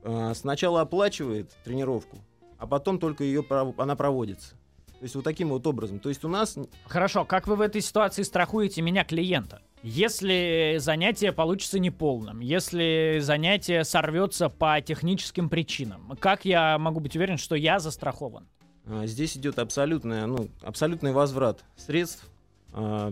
э, 0.04 0.34
сначала 0.34 0.80
оплачивает 0.80 1.52
тренировку, 1.66 2.20
а 2.58 2.68
потом 2.68 3.00
только 3.00 3.26
ее 3.26 3.44
она 3.78 3.98
проводится. 3.98 4.52
То 5.00 5.04
есть 5.04 5.16
вот 5.16 5.26
таким 5.26 5.50
вот 5.50 5.68
образом. 5.68 6.00
То 6.00 6.08
есть 6.08 6.24
у 6.24 6.30
нас 6.30 6.58
Хорошо, 6.86 7.26
как 7.26 7.48
вы 7.48 7.58
в 7.58 7.62
этой 7.62 7.82
ситуации 7.82 8.24
страхуете 8.24 8.82
меня, 8.82 9.04
клиента? 9.04 9.62
Если 9.84 10.78
занятие 10.80 11.34
получится 11.34 11.80
неполным, 11.80 12.40
если 12.40 13.20
занятие 13.22 13.84
сорвется 13.84 14.48
по 14.48 14.80
техническим 14.80 15.50
причинам, 15.50 16.18
как 16.22 16.46
я 16.46 16.78
могу 16.78 17.02
быть 17.02 17.18
уверен, 17.18 17.38
что 17.38 17.56
я 17.56 17.80
застрахован? 17.80 18.48
А, 18.86 19.06
Здесь 19.06 19.36
идет 19.36 19.60
абсолютная, 19.60 20.28
ну, 20.28 20.48
абсолютный 20.62 21.12
возврат 21.12 21.66
средств 21.76 22.26
а, 22.72 23.12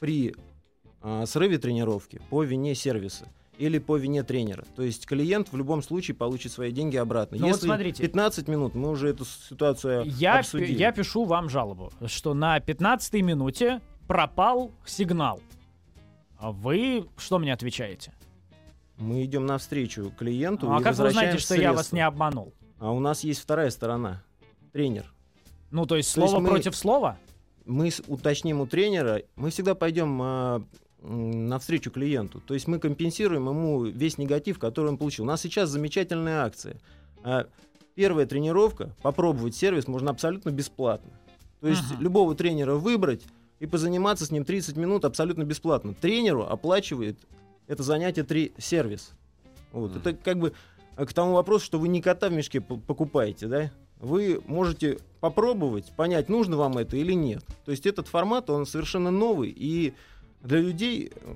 при 0.00 0.34
а, 1.02 1.26
срыве 1.26 1.58
тренировки 1.58 2.20
по 2.30 2.42
вине 2.42 2.74
сервиса 2.74 3.26
или 3.58 3.78
по 3.78 3.96
вине 3.96 4.22
тренера. 4.22 4.64
То 4.76 4.82
есть 4.82 5.06
клиент 5.06 5.52
в 5.52 5.56
любом 5.56 5.82
случае 5.82 6.14
получит 6.14 6.52
свои 6.52 6.72
деньги 6.72 6.96
обратно. 6.96 7.36
Ну 7.38 7.44
вот 7.46 7.54
Если 7.54 7.66
смотрите. 7.66 8.02
15 8.02 8.48
минут, 8.48 8.74
мы 8.74 8.90
уже 8.90 9.08
эту 9.10 9.24
ситуацию 9.24 10.04
Я, 10.06 10.34
пи- 10.34 10.38
обсудили. 10.40 10.72
я 10.78 10.92
пишу 10.92 11.24
вам 11.24 11.48
жалобу, 11.50 11.92
что 12.06 12.34
на 12.34 12.58
15 12.60 13.14
минуте 13.22 13.80
пропал 14.08 14.70
сигнал. 14.86 15.40
А 16.38 16.50
вы 16.50 17.06
что 17.16 17.38
мне 17.38 17.52
отвечаете? 17.52 18.12
Мы 18.98 19.24
идем 19.24 19.46
навстречу 19.46 20.10
клиенту 20.18 20.66
Ну, 20.66 20.76
а 20.76 20.80
как 20.82 20.96
вы 20.96 21.10
знаете, 21.10 21.38
что 21.38 21.54
я 21.54 21.70
вас 21.72 21.80
средства. 21.88 21.96
не 21.96 22.02
обманул? 22.06 22.52
А 22.78 22.90
у 22.92 23.00
нас 23.00 23.22
есть 23.22 23.40
вторая 23.40 23.70
сторона. 23.70 24.22
Тренер. 24.72 25.12
Ну, 25.70 25.86
то 25.86 25.96
есть 25.96 26.12
То 26.14 26.20
есть 26.20 26.30
слово 26.30 26.42
мы- 26.42 26.48
против 26.50 26.74
слова? 26.76 27.16
мы 27.64 27.90
уточним 28.08 28.60
у 28.60 28.66
тренера, 28.66 29.22
мы 29.36 29.50
всегда 29.50 29.74
пойдем 29.74 30.20
а, 30.20 30.62
навстречу 31.02 31.90
клиенту. 31.90 32.40
То 32.40 32.54
есть 32.54 32.68
мы 32.68 32.78
компенсируем 32.78 33.48
ему 33.48 33.84
весь 33.84 34.18
негатив, 34.18 34.58
который 34.58 34.88
он 34.88 34.98
получил. 34.98 35.24
У 35.24 35.28
нас 35.28 35.40
сейчас 35.40 35.68
замечательная 35.70 36.44
акция. 36.44 36.80
А, 37.24 37.46
Первая 37.94 38.24
тренировка, 38.24 38.94
попробовать 39.02 39.54
сервис 39.54 39.86
можно 39.86 40.10
абсолютно 40.10 40.50
бесплатно. 40.50 41.10
То 41.60 41.68
есть 41.68 41.82
Ага. 41.92 42.02
любого 42.02 42.34
тренера 42.34 42.74
выбрать 42.74 43.24
и 43.60 43.66
позаниматься 43.66 44.24
с 44.24 44.30
ним 44.30 44.44
30 44.46 44.76
минут 44.76 45.04
абсолютно 45.04 45.44
бесплатно. 45.44 45.94
Тренеру 45.94 46.42
оплачивает 46.44 47.18
это 47.66 47.82
занятие 47.82 48.22
три 48.22 48.52
сервис. 48.58 49.10
Вот. 49.72 49.90
Мгм. 49.90 50.00
Это 50.00 50.12
как 50.14 50.38
бы 50.38 50.54
а, 50.96 51.04
к 51.04 51.12
тому 51.12 51.34
вопросу, 51.34 51.66
что 51.66 51.78
вы 51.78 51.88
не 51.88 52.00
кота 52.00 52.28
в 52.28 52.32
мешке 52.32 52.60
покупаете, 52.60 53.46
да? 53.46 53.70
Вы 54.00 54.40
можете 54.46 54.98
попробовать, 55.20 55.92
понять, 55.94 56.28
нужно 56.28 56.56
вам 56.56 56.78
это 56.78 56.96
или 56.96 57.12
нет. 57.12 57.44
То 57.64 57.70
есть 57.70 57.86
этот 57.86 58.08
формат, 58.08 58.50
он 58.50 58.66
совершенно 58.66 59.10
новый 59.10 59.50
и 59.54 59.94
для 60.42 60.60
людей 60.60 61.12
э, 61.14 61.34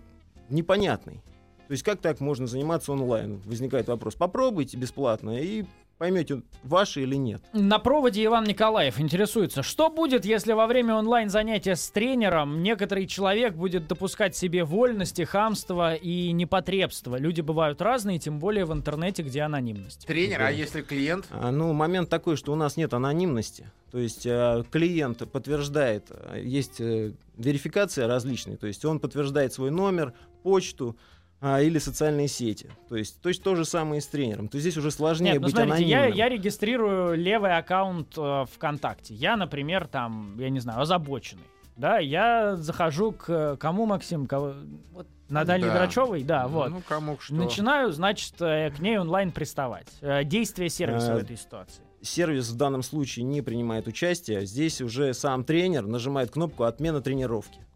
непонятный. 0.49 1.23
То 1.67 1.73
есть 1.73 1.83
как 1.83 2.01
так 2.01 2.21
можно 2.21 2.47
заниматься 2.47 2.93
онлайн? 2.93 3.41
Возникает 3.45 3.89
вопрос. 3.89 4.15
Попробуйте 4.15 4.77
бесплатно 4.77 5.37
и 5.39 5.65
поймете, 5.99 6.43
ваше 6.63 7.03
или 7.03 7.17
нет. 7.17 7.43
На 7.53 7.79
проводе 7.79 8.25
Иван 8.25 8.45
Николаев 8.45 9.01
интересуется, 9.01 9.63
что 9.63 9.89
будет, 9.91 10.25
если 10.25 10.53
во 10.53 10.67
время 10.67 10.95
онлайн-занятия 10.95 11.77
с 11.77 11.91
тренером 11.91 12.63
некоторый 12.63 13.07
человек 13.07 13.55
будет 13.55 13.87
допускать 13.89 14.37
себе 14.37 14.65
вольности, 14.65 15.23
хамство 15.23 15.95
и 15.95 16.33
непотребство. 16.33 17.17
Люди 17.17 17.41
бывают 17.41 17.81
разные, 17.81 18.19
тем 18.19 18.39
более 18.39 18.65
в 18.65 18.73
интернете, 18.73 19.23
где 19.23 19.43
анонимность. 19.43 20.07
Тренер, 20.07 20.39
Да. 20.39 20.49
а 20.49 20.51
если 20.51 20.83
клиент? 20.83 21.27
А, 21.31 21.51
Ну, 21.51 21.73
момент 21.73 22.09
такой, 22.11 22.37
что 22.37 22.53
у 22.53 22.57
нас 22.57 22.77
нет 22.77 22.93
анонимности. 22.93 23.71
То 23.91 23.99
есть 23.99 24.27
э, 24.27 24.65
клиент 24.71 25.31
подтверждает, 25.31 26.07
э, 26.11 26.41
есть 26.43 26.81
э, 26.81 27.13
верификация 27.39 28.07
различная, 28.07 28.57
то 28.57 28.67
есть 28.67 28.85
он 28.85 29.01
подтверждает 29.01 29.53
свой 29.53 29.71
номер, 29.71 30.13
почту 30.43 30.97
а, 31.41 31.61
или 31.61 31.79
социальные 31.79 32.29
сети. 32.29 32.71
То 32.89 32.97
есть 32.97 33.21
точно 33.21 33.45
то 33.45 33.55
же 33.57 33.65
самое 33.65 33.99
и 33.99 34.01
с 34.03 34.07
тренером. 34.07 34.49
То 34.49 34.57
есть 34.57 34.63
здесь 34.67 34.77
уже 34.77 34.91
сложнее 34.91 35.33
Нет, 35.33 35.41
ну 35.41 35.47
быть 35.49 35.55
смотрите, 35.57 35.85
я, 35.85 35.99
анонимным. 35.99 36.19
я 36.19 36.29
регистрирую 36.29 37.17
левый 37.17 37.57
аккаунт 37.57 38.15
э, 38.17 38.45
ВКонтакте. 38.55 39.15
Я, 39.15 39.37
например, 39.37 39.87
там, 39.87 40.37
я 40.39 40.51
не 40.51 40.61
знаю, 40.61 40.81
озабоченный. 40.81 41.45
Да, 41.77 41.99
я 41.99 42.57
захожу 42.57 43.13
к 43.13 43.57
кому, 43.57 43.85
Максим? 43.85 44.27
Кого? 44.27 44.55
Вот 44.93 45.07
Наталье 45.29 45.67
Да. 45.67 45.75
Грачевой, 45.75 46.23
да, 46.23 46.47
вот. 46.49 46.71
Ну, 46.71 46.83
кому 46.89 47.19
что. 47.19 47.35
Начинаю, 47.35 47.93
значит, 47.93 48.35
э, 48.41 48.71
к 48.71 48.79
ней 48.79 48.99
онлайн 48.99 49.33
приставать. 49.33 49.89
Э, 50.01 50.25
Действие 50.25 50.71
сервиса 50.71 51.13
Э, 51.13 51.15
в 51.17 51.19
этой 51.19 51.37
ситуации. 51.37 51.83
Сервис 52.01 52.49
в 52.51 52.57
данном 52.57 52.83
случае 52.83 53.25
не 53.25 53.43
принимает 53.43 53.89
участие. 53.89 54.47
Здесь 54.47 54.81
уже 54.81 55.13
сам 55.15 55.45
тренер 55.45 55.87
нажимает 55.87 56.31
кнопку 56.31 56.63
«Отмена 56.65 57.01
тренировки». 57.01 57.67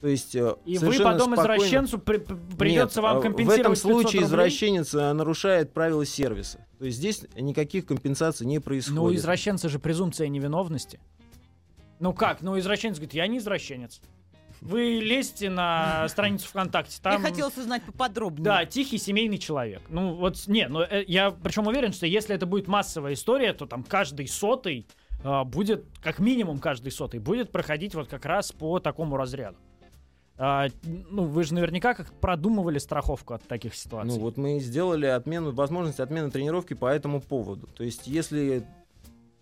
То 0.00 0.08
есть 0.08 0.34
э, 0.36 0.54
И 0.66 0.76
вы 0.78 0.98
потом 0.98 1.32
спокойно- 1.32 1.56
извращенцу 1.56 1.98
при- 1.98 2.18
при- 2.18 2.36
придется 2.56 3.00
Нет, 3.00 3.10
вам 3.10 3.22
компенсировать 3.22 3.58
В 3.58 3.60
этом 3.60 3.72
500 3.72 3.90
случае 4.02 4.22
извращенец 4.22 4.94
э, 4.94 5.12
нарушает 5.12 5.72
правила 5.72 6.04
сервиса. 6.04 6.66
То 6.78 6.84
есть 6.84 6.98
здесь 6.98 7.24
никаких 7.34 7.86
компенсаций 7.86 8.46
не 8.46 8.58
происходит. 8.58 8.96
Ну, 8.96 9.04
у 9.04 9.14
извращенца 9.14 9.68
же 9.70 9.78
презумпция 9.78 10.28
невиновности. 10.28 11.00
Ну 11.98 12.12
как? 12.12 12.42
Ну, 12.42 12.58
извращенец 12.58 12.96
говорит, 12.96 13.14
я 13.14 13.26
не 13.26 13.38
извращенец. 13.38 14.02
Вы 14.60 15.00
лезьте 15.02 15.48
на 15.48 16.06
страницу 16.10 16.46
ВКонтакте, 16.48 16.98
там... 17.02 17.14
Я 17.14 17.18
хотелось 17.30 17.56
узнать 17.56 17.82
поподробнее. 17.82 18.44
Да, 18.44 18.64
тихий 18.66 18.98
семейный 18.98 19.38
человек. 19.38 19.80
Ну 19.88 20.14
вот, 20.14 20.46
не, 20.46 20.68
ну 20.68 20.80
я 21.06 21.30
причем 21.30 21.68
уверен, 21.68 21.94
что 21.94 22.06
если 22.06 22.34
это 22.34 22.44
будет 22.44 22.68
массовая 22.68 23.14
история, 23.14 23.54
то 23.54 23.64
там 23.64 23.82
каждый 23.82 24.28
сотый 24.28 24.86
будет, 25.46 25.86
как 26.02 26.18
минимум 26.18 26.58
каждый 26.58 26.92
сотый, 26.92 27.18
будет 27.18 27.50
проходить 27.50 27.94
вот 27.94 28.08
как 28.08 28.26
раз 28.26 28.52
по 28.52 28.78
такому 28.78 29.16
разряду. 29.16 29.56
А, 30.38 30.68
ну, 30.84 31.24
вы 31.24 31.44
же 31.44 31.54
наверняка 31.54 31.94
как 31.94 32.12
продумывали 32.12 32.78
страховку 32.78 33.34
от 33.34 33.42
таких 33.46 33.74
ситуаций. 33.74 34.14
Ну 34.14 34.20
вот 34.20 34.36
мы 34.36 34.60
сделали 34.60 35.06
отмену, 35.06 35.52
возможность 35.52 36.00
отмены 36.00 36.30
тренировки 36.30 36.74
по 36.74 36.86
этому 36.86 37.20
поводу. 37.20 37.68
То 37.68 37.84
есть 37.84 38.06
если 38.06 38.66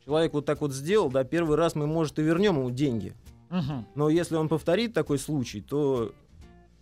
человек 0.05 0.35
вот 0.35 0.47
так 0.47 0.61
вот 0.61 0.73
сделал, 0.73 1.11
да, 1.11 1.25
первый 1.25 1.57
раз 1.57 1.75
мы, 1.75 1.87
может, 1.87 2.19
и 2.19 2.23
вернем 2.23 2.59
ему 2.59 2.71
деньги. 2.71 3.15
Мгм. 3.51 3.87
Но 3.95 4.09
если 4.09 4.37
он 4.37 4.49
повторит 4.49 4.95
такой 4.95 5.19
случай, 5.19 5.61
то 5.61 6.13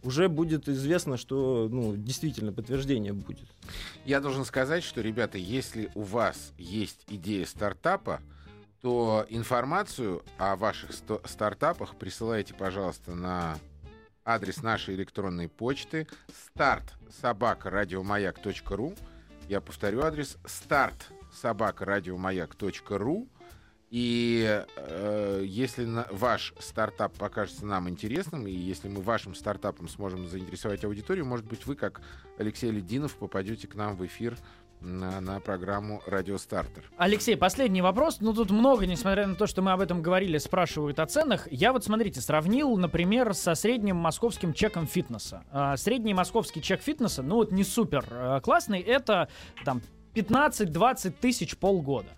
уже 0.02 0.28
будет 0.28 0.68
известно, 0.68 1.16
что 1.16 1.68
ну, 1.70 1.96
действительно 1.96 2.52
подтверждение 2.52 3.12
будет. 3.12 3.48
Я 4.04 4.20
должен 4.20 4.44
сказать, 4.44 4.82
что, 4.82 5.00
ребята, 5.00 5.38
если 5.38 5.90
у 5.94 6.02
вас 6.02 6.52
есть 6.58 7.04
идея 7.08 7.46
стартапа, 7.46 8.20
то 8.80 9.24
информацию 9.28 10.22
о 10.38 10.56
ваших 10.56 10.90
стартапах 11.24 11.94
присылайте, 11.94 12.52
пожалуйста, 12.52 13.14
на 13.14 13.56
адрес 14.24 14.62
нашей 14.62 14.94
электронной 14.94 15.48
почты 15.48 16.06
старт 16.52 16.94
собака 17.20 17.70
радиомаяк.ру. 17.70 18.94
Я 19.48 19.60
повторю 19.60 20.02
адрес 20.02 20.38
старт 20.46 21.08
собака 21.32 21.84
радиомаяк.ру. 21.84 23.28
И 23.90 24.64
э, 24.76 25.42
если 25.44 25.84
на- 25.84 26.06
ваш 26.10 26.54
стартап 26.58 27.14
покажется 27.18 27.66
нам 27.66 27.90
интересным, 27.90 28.46
и 28.46 28.50
если 28.50 28.88
мы 28.88 29.02
вашим 29.02 29.34
стартапом 29.34 29.86
сможем 29.86 30.26
заинтересовать 30.28 30.82
аудиторию, 30.84 31.26
может 31.26 31.44
быть, 31.44 31.66
вы, 31.66 31.76
как 31.76 32.00
Алексей 32.38 32.70
Лединов, 32.70 33.16
попадете 33.16 33.68
к 33.68 33.74
нам 33.74 33.94
в 33.94 34.06
эфир 34.06 34.38
на, 34.82 35.20
на 35.20 35.40
программу 35.40 36.02
«Радио 36.06 36.38
Стартер». 36.38 36.84
Алексей, 36.96 37.36
последний 37.36 37.82
вопрос. 37.82 38.18
Ну, 38.20 38.32
тут 38.34 38.50
много, 38.50 38.86
несмотря 38.86 39.26
на 39.26 39.34
то, 39.34 39.46
что 39.46 39.62
мы 39.62 39.72
об 39.72 39.80
этом 39.80 40.02
говорили, 40.02 40.38
спрашивают 40.38 40.98
о 40.98 41.06
ценах. 41.06 41.48
Я 41.50 41.72
вот, 41.72 41.84
смотрите, 41.84 42.20
сравнил, 42.20 42.76
например, 42.76 43.34
со 43.34 43.54
средним 43.54 43.96
московским 43.96 44.52
чеком 44.52 44.86
фитнеса. 44.86 45.44
А, 45.50 45.76
средний 45.76 46.14
московский 46.14 46.62
чек 46.62 46.80
фитнеса, 46.82 47.22
ну, 47.22 47.36
вот 47.36 47.52
не 47.52 47.64
супер 47.64 48.04
а, 48.10 48.40
классный, 48.40 48.80
это 48.80 49.28
там 49.64 49.80
15-20 50.14 51.10
тысяч 51.20 51.56
полгода. 51.56 52.08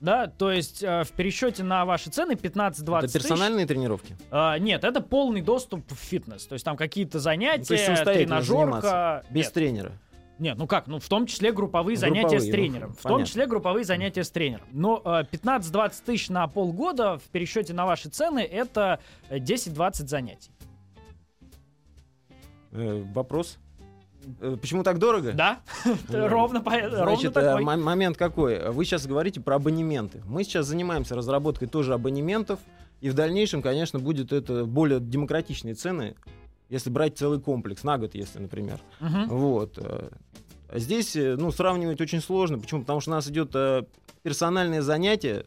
Да, 0.00 0.28
то 0.28 0.52
есть 0.52 0.84
а, 0.84 1.02
в 1.02 1.10
пересчете 1.10 1.64
на 1.64 1.84
ваши 1.84 2.08
цены 2.10 2.32
15-20 2.32 2.98
Это 2.98 3.00
тысяч. 3.08 3.12
персональные 3.14 3.66
тренировки? 3.66 4.16
А, 4.30 4.56
нет, 4.58 4.84
это 4.84 5.00
полный 5.00 5.42
доступ 5.42 5.90
в 5.90 5.96
фитнес. 5.96 6.46
То 6.46 6.52
есть 6.52 6.64
там 6.64 6.76
какие-то 6.76 7.18
занятия, 7.18 7.60
Ну, 7.60 7.64
то 7.64 7.74
есть 7.74 8.04
тренажерка. 8.04 9.24
без 9.30 9.46
Нет, 9.46 9.52
тренера. 9.54 9.92
Нет, 10.38 10.56
ну 10.58 10.66
как, 10.66 10.86
ну 10.86 10.98
в 10.98 11.08
том 11.08 11.26
числе 11.26 11.52
групповые 11.52 11.96
занятия 11.96 12.38
Групповые, 12.38 12.40
с 12.40 12.46
ну, 12.46 12.52
тренером. 12.52 12.92
в 12.94 13.02
том 13.02 13.24
числе 13.24 13.46
групповые 13.46 13.84
занятия 13.84 14.24
с 14.24 14.30
тренером. 14.30 14.66
Но 14.72 15.00
э, 15.04 15.24
15-20 15.32 15.92
тысяч 16.04 16.28
на 16.28 16.46
полгода 16.46 17.18
в 17.18 17.22
пересчете 17.24 17.72
на 17.74 17.86
ваши 17.86 18.08
цены 18.08 18.40
это 18.40 19.00
э, 19.28 19.38
10-20 19.38 20.06
занятий. 20.06 20.50
Э, 22.72 23.02
вопрос? 23.14 23.58
Э, 24.40 24.56
Почему 24.60 24.82
так 24.82 24.98
дорого? 24.98 25.32
Да, 25.32 25.60
Ну, 26.08 26.28
ровно 26.28 26.60
по- 26.60 26.70
ровно 26.78 26.96
Значит, 27.16 27.36
э, 27.36 27.40
такой. 27.42 27.62
мо- 27.64 27.76
момент 27.76 28.16
какой? 28.16 28.70
Вы 28.70 28.84
сейчас 28.84 29.06
говорите 29.06 29.40
про 29.40 29.56
абонементы. 29.56 30.22
Мы 30.26 30.44
сейчас 30.44 30.66
занимаемся 30.66 31.14
разработкой 31.14 31.68
тоже 31.68 31.94
абонементов, 31.94 32.60
и 33.00 33.10
в 33.10 33.14
дальнейшем, 33.14 33.62
конечно, 33.62 33.98
будет 33.98 34.32
это 34.32 34.64
более 34.64 35.00
демократичные 35.00 35.74
цены, 35.74 36.14
если 36.68 36.90
брать 36.90 37.18
целый 37.18 37.40
комплекс 37.40 37.82
на 37.84 37.98
год, 37.98 38.14
если, 38.14 38.38
например. 38.38 38.80
Мгм. 39.00 39.28
Вот. 39.28 39.78
э, 39.78 40.10
а 40.68 40.78
Здесь, 40.78 41.16
э, 41.16 41.36
ну, 41.36 41.50
сравнивать 41.50 42.00
очень 42.00 42.20
сложно. 42.20 42.58
Почему? 42.58 42.82
Потому 42.82 43.00
что 43.00 43.10
у 43.10 43.14
нас 43.14 43.28
идет 43.28 43.50
э, 43.54 43.84
персональное 44.22 44.82
занятие 44.82 45.46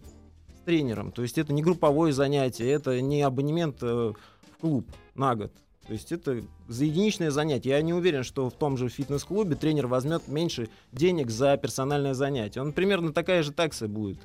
с 0.58 0.66
тренером. 0.66 1.12
То 1.12 1.22
есть 1.22 1.38
это 1.38 1.54
не 1.54 1.62
групповое 1.62 2.14
занятие, 2.14 2.70
это 2.72 3.00
не 3.02 3.22
абонемент 3.22 3.82
в 3.82 4.16
клуб 4.60 4.88
на 5.16 5.36
год. 5.36 5.52
То 5.88 5.94
есть 5.94 6.12
это 6.12 6.42
за 6.68 6.86
единичное 6.86 7.32
занятие. 7.32 7.72
Я 7.72 7.82
не 7.82 7.94
уверен, 7.94 8.24
что 8.24 8.50
в 8.50 8.54
том 8.54 8.78
же 8.78 8.88
фитнес-клубе 8.88 9.56
тренер 9.56 9.88
возьмет 9.88 10.28
меньше 10.28 10.70
денег 10.92 11.30
за 11.30 11.58
персональное 11.58 12.14
занятие. 12.14 12.62
Он 12.62 12.72
примерно 12.72 13.12
такая 13.12 13.44
же 13.44 13.52
такса 13.52 13.88
будет. 13.88 14.20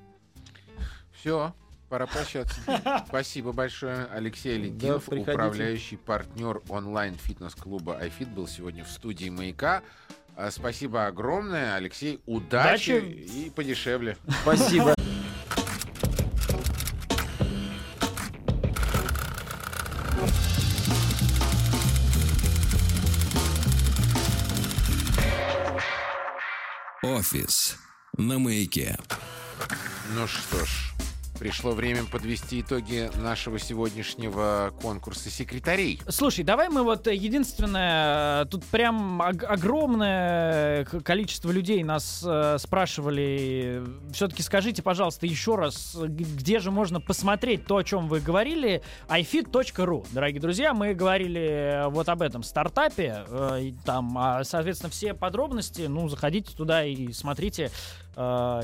Все, 1.13 1.55
пора 1.87 2.07
прощаться. 2.07 2.57
Спасибо 3.09 3.53
большое. 3.53 4.07
Алексей 4.13 4.57
Легилов, 4.59 5.05
приходите. 5.07 5.33
управляющий 5.33 5.97
партнер 5.97 6.61
онлайн-фитнес-клуба 6.69 7.99
iFit, 8.05 8.33
был 8.35 8.47
сегодня 8.49 8.85
в 8.85 8.91
студии 8.91 9.29
«Маяка». 9.29 9.83
А, 10.37 10.51
Спасибо 10.51 11.07
огромное, 11.07 11.77
Алексей. 11.77 12.21
Удачи, 12.27 12.91
Удачи. 12.93 13.47
и 13.47 13.51
подешевле. 13.51 14.17
Спасибо. 14.43 14.95
Офис 27.03 27.77
на 28.17 28.39
маяке. 28.39 28.97
Ну 30.15 30.27
что 30.27 30.65
ж, 30.65 30.93
пришло 31.39 31.73
время 31.73 32.05
подвести 32.05 32.61
итоги 32.61 33.11
нашего 33.17 33.59
сегодняшнего 33.59 34.73
конкурса 34.81 35.31
секретарей. 35.31 36.01
Слушай, 36.09 36.45
давай 36.45 36.69
мы 36.69 36.83
вот 36.83 37.07
э, 37.07 37.15
единственное, 37.15 38.43
э, 38.43 38.47
тут 38.47 38.65
прям 38.65 39.21
ог- 39.21 39.45
огромное 39.45 40.85
к- 40.85 41.01
количество 41.01 41.51
людей 41.51 41.83
нас 41.85 42.23
э, 42.27 42.57
спрашивали. 42.59 43.83
Все-таки 44.13 44.43
скажите, 44.43 44.83
пожалуйста, 44.83 45.27
еще 45.27 45.57
раз, 45.57 45.97
где 45.97 46.59
же 46.59 46.71
можно 46.71 47.01
посмотреть 47.01 47.67
то, 47.67 47.77
о 47.77 47.85
чем 47.85 48.09
вы 48.09 48.21
говорили? 48.21 48.83
ifit.ru, 49.09 50.07
дорогие 50.13 50.41
друзья, 50.41 50.75
мы 50.75 50.95
говорили 50.95 51.41
э, 51.41 51.89
вот 51.89 52.09
об 52.09 52.23
этом 52.23 52.43
стартапе, 52.43 53.25
э, 53.29 53.73
там, 53.85 54.17
а, 54.19 54.45
соответственно, 54.45 54.91
все 54.91 55.15
подробности, 55.15 55.83
ну, 55.83 56.09
заходите 56.09 56.55
туда 56.57 56.85
и 56.85 57.13
смотрите, 57.13 57.65
э, 57.65 57.71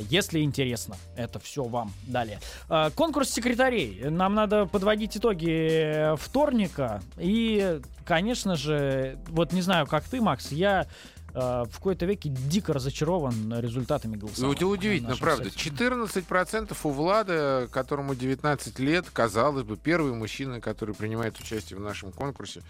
если 0.08 0.40
интересно. 0.40 0.96
Это 1.16 1.38
все 1.38 1.62
вам 1.64 1.92
далее. 2.06 2.40
Э, 2.68 2.90
Конкурс 2.94 3.30
секретарей. 3.30 4.08
Нам 4.08 4.34
надо 4.34 4.66
подводить 4.66 5.16
итоги 5.16 6.16
вторника. 6.16 7.02
И, 7.18 7.80
конечно 8.04 8.56
же, 8.56 9.18
вот 9.28 9.52
не 9.52 9.62
знаю, 9.62 9.86
как 9.86 10.04
ты, 10.04 10.20
Макс, 10.20 10.50
я 10.52 10.86
э, 11.34 11.38
в 11.68 11.70
какой-то 11.74 12.06
веке 12.06 12.28
дико 12.30 12.72
разочарован 12.72 13.58
результатами 13.60 14.14
Ну, 14.14 14.20
голосования. 14.20 14.54
это 14.56 14.66
удивительно, 14.66 15.16
правда. 15.16 15.44
сайте. 15.50 15.70
14% 15.70 16.76
у 16.84 16.88
Влада, 16.90 17.68
которому 17.70 18.14
19 18.14 18.78
лет, 18.78 19.06
казалось 19.12 19.64
бы, 19.64 19.76
первый 19.76 20.12
мужчина, 20.14 20.60
который 20.60 20.94
принимает 20.94 21.38
участие 21.38 21.78
в 21.78 21.82
нашем 21.82 22.12
конкурсе. 22.12 22.62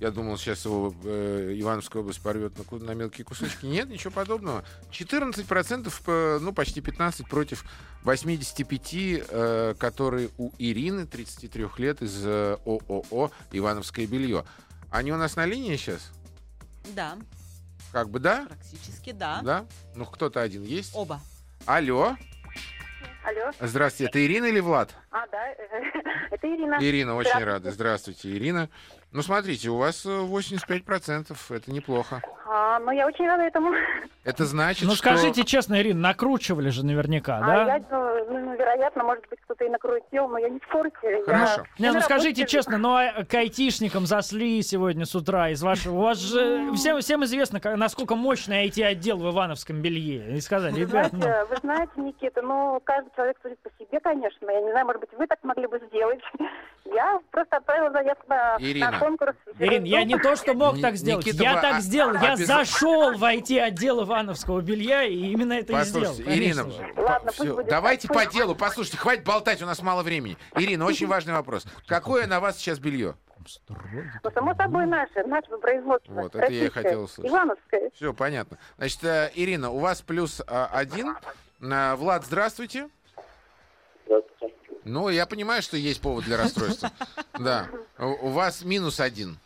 Я 0.00 0.12
думал, 0.12 0.38
сейчас 0.38 0.64
его 0.64 0.94
э, 1.04 1.54
Ивановская 1.56 2.02
область 2.02 2.22
порвет 2.22 2.52
на, 2.56 2.78
на 2.78 2.92
мелкие 2.92 3.24
кусочки. 3.24 3.66
Нет, 3.66 3.88
ничего 3.88 4.12
подобного. 4.12 4.64
14%, 4.92 5.92
э, 6.06 6.38
ну, 6.40 6.52
почти 6.52 6.80
15 6.80 7.26
против 7.28 7.64
85, 8.04 8.92
э, 8.94 9.74
которые 9.76 10.30
у 10.38 10.52
Ирины, 10.58 11.04
33 11.04 11.66
лет, 11.78 12.02
из 12.02 12.24
э, 12.24 12.58
ООО 12.64 13.32
«Ивановское 13.50 14.06
белье». 14.06 14.44
Они 14.90 15.12
у 15.12 15.16
нас 15.16 15.34
на 15.34 15.46
линии 15.46 15.76
сейчас? 15.76 16.12
Да, 16.94 17.16
Как 17.92 18.08
бы 18.08 18.20
да? 18.20 18.46
практически 18.46 19.10
да. 19.10 19.40
Да? 19.42 19.66
Ну, 19.96 20.06
кто-то 20.06 20.40
один 20.40 20.62
есть. 20.62 20.92
Оба. 20.94 21.20
Алло. 21.66 22.16
Алло. 23.24 23.50
Здравствуйте, 23.60 24.10
это 24.10 24.24
Ирина 24.24 24.46
или 24.46 24.60
Влад? 24.60 24.94
А, 25.10 25.26
да, 25.26 25.48
это 26.30 26.46
Ирина. 26.46 26.78
Ирина, 26.80 27.16
очень 27.16 27.44
рада. 27.44 27.72
Здравствуйте, 27.72 28.30
Ирина. 28.30 28.70
Ну, 29.10 29.22
смотрите, 29.22 29.70
у 29.70 29.76
вас 29.78 30.04
э, 30.04 30.08
85%, 30.10 31.34
это 31.50 31.70
неплохо. 31.72 32.20
А, 32.46 32.78
ну, 32.78 32.90
я 32.90 33.06
очень 33.06 33.26
рада 33.26 33.42
этому. 33.44 33.72
Это 34.24 34.44
значит, 34.44 34.84
Ну, 34.86 34.90
что... 34.94 34.98
скажите 34.98 35.44
честно, 35.44 35.80
Ирина, 35.80 36.00
накручивали 36.00 36.68
же 36.68 36.84
наверняка, 36.84 37.38
А 37.38 37.46
да? 37.46 37.74
я, 37.76 37.84
ну, 37.90 38.24
ну, 38.30 38.52
вероятно, 38.54 39.04
может 39.04 39.26
быть, 39.30 39.38
кто-то 39.40 39.64
и 39.64 39.70
накрутил, 39.70 40.28
но 40.28 40.36
я 40.36 40.50
не 40.50 40.58
в 40.58 40.66
курсе. 40.68 41.22
Хорошо. 41.24 41.64
Я 41.78 41.88
Не, 41.88 41.94
ну 41.94 42.00
скажите 42.02 42.46
честно, 42.46 42.76
ну 42.76 42.94
а 42.96 43.24
к 43.24 43.32
айтишникам 43.34 44.04
засли 44.04 44.60
сегодня 44.60 45.06
с 45.06 45.14
утра 45.14 45.48
из 45.50 45.62
вашего... 45.62 45.94
У 45.96 46.02
вас 46.02 46.18
же 46.18 46.72
всем, 46.74 47.00
всем 47.00 47.24
известно, 47.24 47.60
как- 47.60 47.76
насколько 47.78 48.14
мощный 48.14 48.66
IT-отдел 48.68 49.16
в 49.18 49.30
Ивановском 49.30 49.80
белье. 49.80 50.36
И 50.36 50.40
сказали, 50.42 50.80
ребят, 50.80 51.12
ну... 51.14 51.20
вы 51.48 51.56
знаете, 51.62 51.92
Никита, 51.96 52.42
ну, 52.42 52.78
каждый 52.84 53.10
человек 53.16 53.38
судит 53.42 53.58
по 53.60 53.70
себе, 53.78 53.98
конечно. 54.00 54.50
Я 54.50 54.60
не 54.60 54.70
знаю, 54.72 54.84
может 54.84 55.00
быть, 55.00 55.10
вы 55.16 55.26
так 55.26 55.38
могли 55.44 55.66
бы 55.66 55.80
сделать. 55.88 56.20
Я 56.94 57.20
просто 57.30 57.56
отправила 57.56 57.90
заявку 57.92 58.24
на, 58.28 58.56
Ирина. 58.58 58.90
на 58.90 58.98
конкурс. 58.98 59.36
Ирин, 59.58 59.84
я 59.84 60.04
не 60.04 60.18
то, 60.18 60.36
что 60.36 60.54
мог 60.54 60.80
так 60.80 60.96
сделать. 60.96 61.26
Никита, 61.26 61.42
я 61.42 61.54
вы 61.56 61.60
так 61.60 61.76
а- 61.76 61.80
сделал. 61.80 62.14
Я 62.14 62.36
зашел 62.36 63.16
в 63.16 63.22
IT-отдел 63.22 64.04
Ивановского 64.04 64.60
белья 64.60 65.02
и 65.04 65.14
именно 65.14 65.54
это 65.54 65.78
и 65.78 65.84
сделал. 65.84 66.14
Ирина, 66.14 66.64
по- 66.64 67.00
Ладно, 67.00 67.32
будет 67.36 67.66
давайте 67.66 68.08
по 68.08 68.24
делу. 68.26 68.54
Послушайте, 68.54 68.98
хватит 68.98 69.24
болтать, 69.24 69.62
у 69.62 69.66
нас 69.66 69.82
мало 69.82 70.02
времени. 70.02 70.36
Ирина, 70.54 70.86
очень 70.86 71.06
важный 71.08 71.34
вопрос. 71.34 71.66
Какое 71.86 72.26
на 72.26 72.40
вас 72.40 72.56
сейчас 72.56 72.78
белье? 72.78 73.14
Ну, 73.68 74.30
само 74.34 74.54
собой, 74.54 74.86
наше, 74.86 75.24
наше 75.24 75.48
производство. 75.58 76.12
Вот, 76.12 76.34
это 76.34 76.44
я 76.44 76.46
и 76.46 76.52
российское, 76.52 76.82
хотел 76.82 77.02
услышать. 77.04 77.32
Ивановское. 77.32 77.90
Все, 77.94 78.12
понятно. 78.12 78.58
Значит, 78.76 79.04
э, 79.04 79.30
Ирина, 79.34 79.70
у 79.70 79.78
вас 79.78 80.02
плюс 80.02 80.42
а, 80.46 80.68
один. 80.70 81.16
А, 81.62 81.96
Влад, 81.96 82.26
здравствуйте. 82.26 82.88
Ну, 84.88 85.08
я 85.10 85.26
понимаю, 85.26 85.60
что 85.62 85.76
есть 85.76 86.00
повод 86.00 86.24
для 86.24 86.36
расстройства. 86.36 86.90
Да. 87.38 87.68
У 87.98 88.30
вас 88.30 88.62
минус 88.64 88.98
один. 88.98 89.38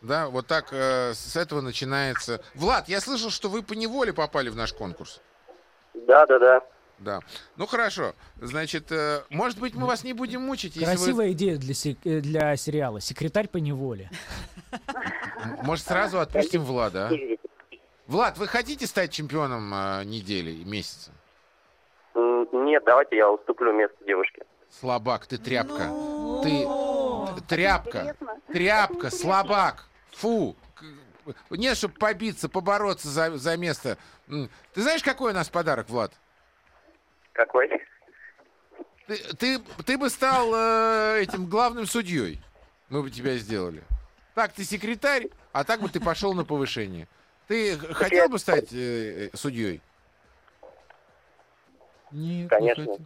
Да, 0.00 0.28
вот 0.28 0.46
так 0.46 0.68
э, 0.72 1.12
с 1.14 1.34
этого 1.36 1.60
начинается. 1.60 2.40
Влад, 2.54 2.88
я 2.88 3.00
слышал, 3.00 3.30
что 3.30 3.48
вы 3.48 3.62
по 3.62 3.72
неволе 3.72 4.12
попали 4.12 4.48
в 4.48 4.54
наш 4.56 4.72
конкурс. 4.72 5.20
Да, 5.94 6.24
да, 6.26 6.38
да. 6.38 6.60
Да. 6.98 7.20
Ну 7.56 7.66
хорошо. 7.66 8.14
Значит, 8.40 8.92
э, 8.92 9.22
может 9.30 9.58
быть, 9.58 9.74
мы 9.74 9.86
вас 9.86 10.04
не 10.04 10.12
будем 10.12 10.42
мучить, 10.42 10.76
если 10.76 10.86
вы. 10.92 10.96
Красивая 10.96 11.32
идея 11.32 11.56
для, 11.56 11.74
се- 11.74 11.96
э, 12.04 12.20
для 12.20 12.56
сериала. 12.56 13.00
Секретарь 13.00 13.48
по 13.48 13.56
неволе. 13.56 14.08
Может, 15.62 15.84
сразу 15.86 16.20
отпустим 16.20 16.62
Влада, 16.62 17.08
а? 17.08 17.12
Влад, 18.06 18.38
вы 18.38 18.46
хотите 18.46 18.86
стать 18.86 19.10
чемпионом 19.10 19.72
э, 19.74 20.04
недели, 20.04 20.62
месяца? 20.64 21.10
М, 22.14 22.46
Нет, 22.66 22.82
давайте 22.86 23.16
я 23.16 23.30
уступлю 23.30 23.72
место 23.72 23.96
девушке. 24.06 24.44
Слабак, 24.80 25.26
ты 25.26 25.38
тряпка. 25.38 25.90
Ты 26.42 26.64
т- 27.34 27.40
тряпка. 27.48 27.98
Интересно. 28.00 28.36
Тряпка, 28.48 29.10
слабак. 29.10 29.88
Фу. 30.12 30.56
Нет, 31.50 31.76
чтобы 31.76 31.94
побиться, 31.94 32.48
побороться 32.48 33.08
за, 33.08 33.36
за 33.36 33.56
место. 33.56 33.96
Ты 34.26 34.82
знаешь, 34.82 35.02
какой 35.02 35.32
у 35.32 35.34
нас 35.34 35.48
подарок, 35.48 35.88
Влад? 35.88 36.12
Какой? 37.32 37.68
Ты, 39.06 39.16
ты, 39.34 39.58
ты 39.84 39.98
бы 39.98 40.10
стал 40.10 40.52
э, 40.54 41.20
этим 41.22 41.46
главным 41.46 41.86
судьей. 41.86 42.40
Мы 42.88 43.02
бы 43.02 43.10
тебя 43.10 43.36
сделали. 43.36 43.82
Так, 44.34 44.52
ты 44.52 44.64
секретарь, 44.64 45.28
а 45.52 45.64
так 45.64 45.80
бы 45.80 45.88
ты 45.88 46.00
пошел 46.00 46.34
на 46.34 46.44
повышение. 46.44 47.06
Ты 47.46 47.78
хотел 47.78 48.28
бы 48.28 48.38
стать 48.38 48.72
э, 48.72 49.30
э, 49.32 49.36
судьей? 49.36 49.80
Нет, 52.10 52.50
Конечно. 52.50 52.96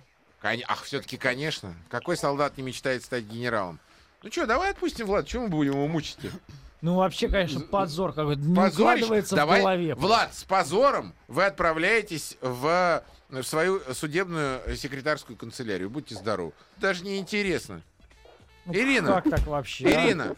Кон- 0.46 0.62
Ах, 0.68 0.84
все-таки, 0.84 1.16
конечно. 1.16 1.74
Какой 1.88 2.16
солдат 2.16 2.56
не 2.56 2.62
мечтает 2.62 3.02
стать 3.02 3.24
генералом? 3.24 3.80
Ну 4.22 4.30
что, 4.30 4.46
давай 4.46 4.70
отпустим 4.70 5.06
Влад, 5.06 5.26
чего 5.26 5.44
мы 5.44 5.48
будем 5.48 5.72
его 5.72 5.86
мучить 5.88 6.18
Ну, 6.82 6.96
вообще, 6.96 7.28
конечно, 7.28 7.60
позор 7.60 8.12
какой-то. 8.12 8.40
Не 8.42 8.54
Позорище? 8.54 8.82
укладывается 9.04 9.36
Давай, 9.36 9.60
в 9.60 9.62
голове. 9.62 9.94
Влад, 9.96 10.34
с 10.34 10.44
позором 10.44 11.14
вы 11.28 11.44
отправляетесь 11.44 12.36
в, 12.40 13.02
в 13.28 13.42
свою 13.42 13.80
судебную 13.92 14.60
секретарскую 14.76 15.36
канцелярию. 15.36 15.90
Будьте 15.90 16.14
здоровы. 16.14 16.52
Даже 16.76 17.02
не 17.04 17.18
интересно. 17.18 17.82
Ну, 18.66 18.74
Ирина, 18.74 19.20
Как 19.22 19.30
так 19.30 19.46
вообще? 19.46 19.88
а? 19.94 20.34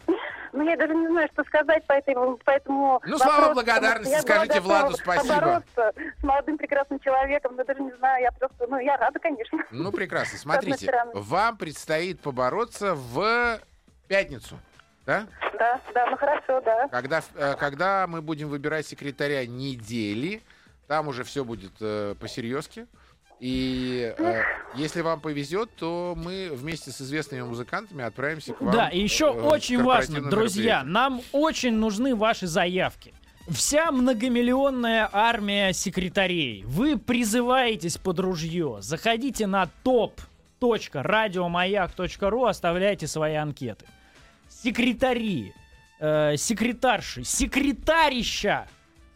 Ну, 0.53 0.67
я 0.67 0.75
даже 0.77 0.95
не 0.95 1.07
знаю, 1.07 1.29
что 1.33 1.43
сказать 1.43 1.85
по 1.85 1.93
этому, 1.93 2.37
по 2.37 2.51
этому 2.51 3.01
Ну, 3.05 3.17
слова 3.17 3.35
вопросу, 3.37 3.55
благодарности 3.55 4.07
что 4.07 4.15
я 4.15 4.21
скажите 4.21 4.59
Владу 4.61 4.95
спасибо. 4.97 5.35
побороться 5.35 5.93
с 6.19 6.23
молодым 6.23 6.57
прекрасным 6.57 6.99
человеком, 6.99 7.55
но 7.55 7.63
даже 7.63 7.81
не 7.81 7.91
знаю, 7.93 8.23
я 8.23 8.31
просто, 8.31 8.67
ну, 8.67 8.79
я 8.79 8.97
рада, 8.97 9.19
конечно. 9.19 9.59
ну 9.71 9.91
прекрасно. 9.91 10.37
Смотрите, 10.37 10.91
вам 11.13 11.57
предстоит 11.57 12.19
побороться 12.21 12.95
в 12.95 13.59
пятницу. 14.07 14.59
Да? 15.05 15.25
Да, 15.57 15.81
да, 15.93 16.05
ну 16.11 16.17
хорошо, 16.17 16.61
да. 16.61 16.87
Когда, 16.89 17.21
э, 17.35 17.55
когда 17.55 18.05
мы 18.07 18.21
будем 18.21 18.49
выбирать 18.49 18.85
секретаря 18.85 19.45
недели, 19.47 20.43
там 20.87 21.07
уже 21.07 21.23
все 21.23 21.43
будет 21.43 21.71
э, 21.81 22.15
по-серьезки. 22.19 22.85
И 23.39 24.13
э, 24.17 24.41
если 24.75 24.99
вам 25.01 25.21
повезет, 25.21 25.69
то 25.75 26.15
мы 26.17 26.49
вместе 26.51 26.91
с 26.91 26.99
известными 27.01 27.43
музыкантами 27.43 28.03
отправимся 28.03 28.53
к 28.53 28.59
вам. 28.59 28.73
Да, 28.73 28.89
и 28.89 28.99
еще 28.99 29.27
э, 29.27 29.29
очень 29.29 29.81
важно, 29.81 30.29
друзья, 30.29 30.83
нам 30.83 31.21
очень 31.31 31.71
нужны 31.73 32.13
ваши 32.15 32.47
заявки. 32.47 33.13
Вся 33.47 33.91
многомиллионная 33.91 35.09
армия 35.11 35.73
секретарей. 35.73 36.63
Вы 36.65 36.99
призываетесь 36.99 37.97
под 37.97 38.19
ружье. 38.19 38.77
Заходите 38.81 39.47
на 39.47 39.67
top.радиомаяк.ру, 39.83 42.45
оставляйте 42.45 43.07
свои 43.07 43.33
анкеты. 43.35 43.85
Секретари, 44.49 45.53
э, 45.99 46.35
секретарши, 46.37 47.23
секретарища. 47.23 48.67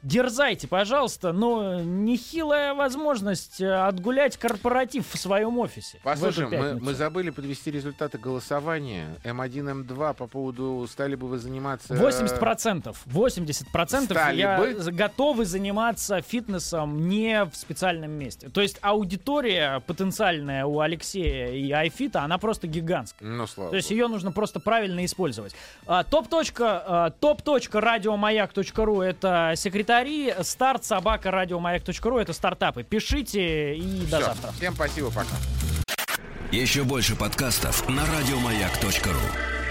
Дерзайте, 0.03 0.67
пожалуйста, 0.67 1.31
но 1.31 1.79
нехилая 1.79 2.73
возможность 2.73 3.61
э, 3.61 3.73
отгулять 3.73 4.35
корпоратив 4.35 5.09
в 5.09 5.17
своем 5.17 5.57
офисе. 5.59 5.99
Послушай, 6.03 6.47
мы, 6.47 6.77
мы 6.79 6.93
забыли 6.93 7.29
подвести 7.29 7.71
результаты 7.71 8.17
голосования. 8.17 9.15
М1, 9.23 9.85
М2 9.85 10.13
по 10.13 10.27
поводу 10.27 10.85
стали 10.91 11.15
бы 11.15 11.27
вы 11.27 11.37
заниматься... 11.37 11.93
80%. 11.93 12.95
80% 13.05 14.03
Стали 14.03 14.37
я 14.37 14.57
бы? 14.57 14.73
готовы 14.91 15.45
заниматься 15.45 16.21
фитнесом 16.21 17.07
не 17.07 17.45
в 17.45 17.55
специальном 17.55 18.11
месте. 18.11 18.49
То 18.49 18.59
есть 18.61 18.79
аудитория 18.81 19.79
потенциальная 19.87 20.65
у 20.65 20.81
Алексея 20.81 21.53
и 21.53 21.71
Айфита, 21.71 22.23
она 22.23 22.37
просто 22.37 22.67
гигантская. 22.67 23.29
Ну, 23.29 23.47
слава 23.47 23.69
То 23.69 23.77
есть 23.77 23.87
богу. 23.89 23.97
ее 24.01 24.07
нужно 24.09 24.33
просто 24.33 24.59
правильно 24.59 25.05
использовать. 25.05 25.55
А, 25.85 26.03
топ. 26.03 26.27
точка, 26.27 26.83
а, 26.85 27.09
топ.радиомаяк.ру 27.11 29.01
секретари, 29.93 30.33
старт 30.43 30.83
собака 30.83 31.31
радиомаяк.ру 31.31 32.17
это 32.17 32.33
стартапы. 32.33 32.83
Пишите 32.83 33.75
и 33.75 34.05
до 34.09 34.17
Всё. 34.17 34.25
завтра. 34.25 34.51
Всем 34.53 34.73
спасибо, 34.73 35.09
пока. 35.11 35.35
Еще 36.51 36.83
больше 36.83 37.15
подкастов 37.15 37.87
на 37.89 38.03
радиомаяк.ру. 38.05 39.62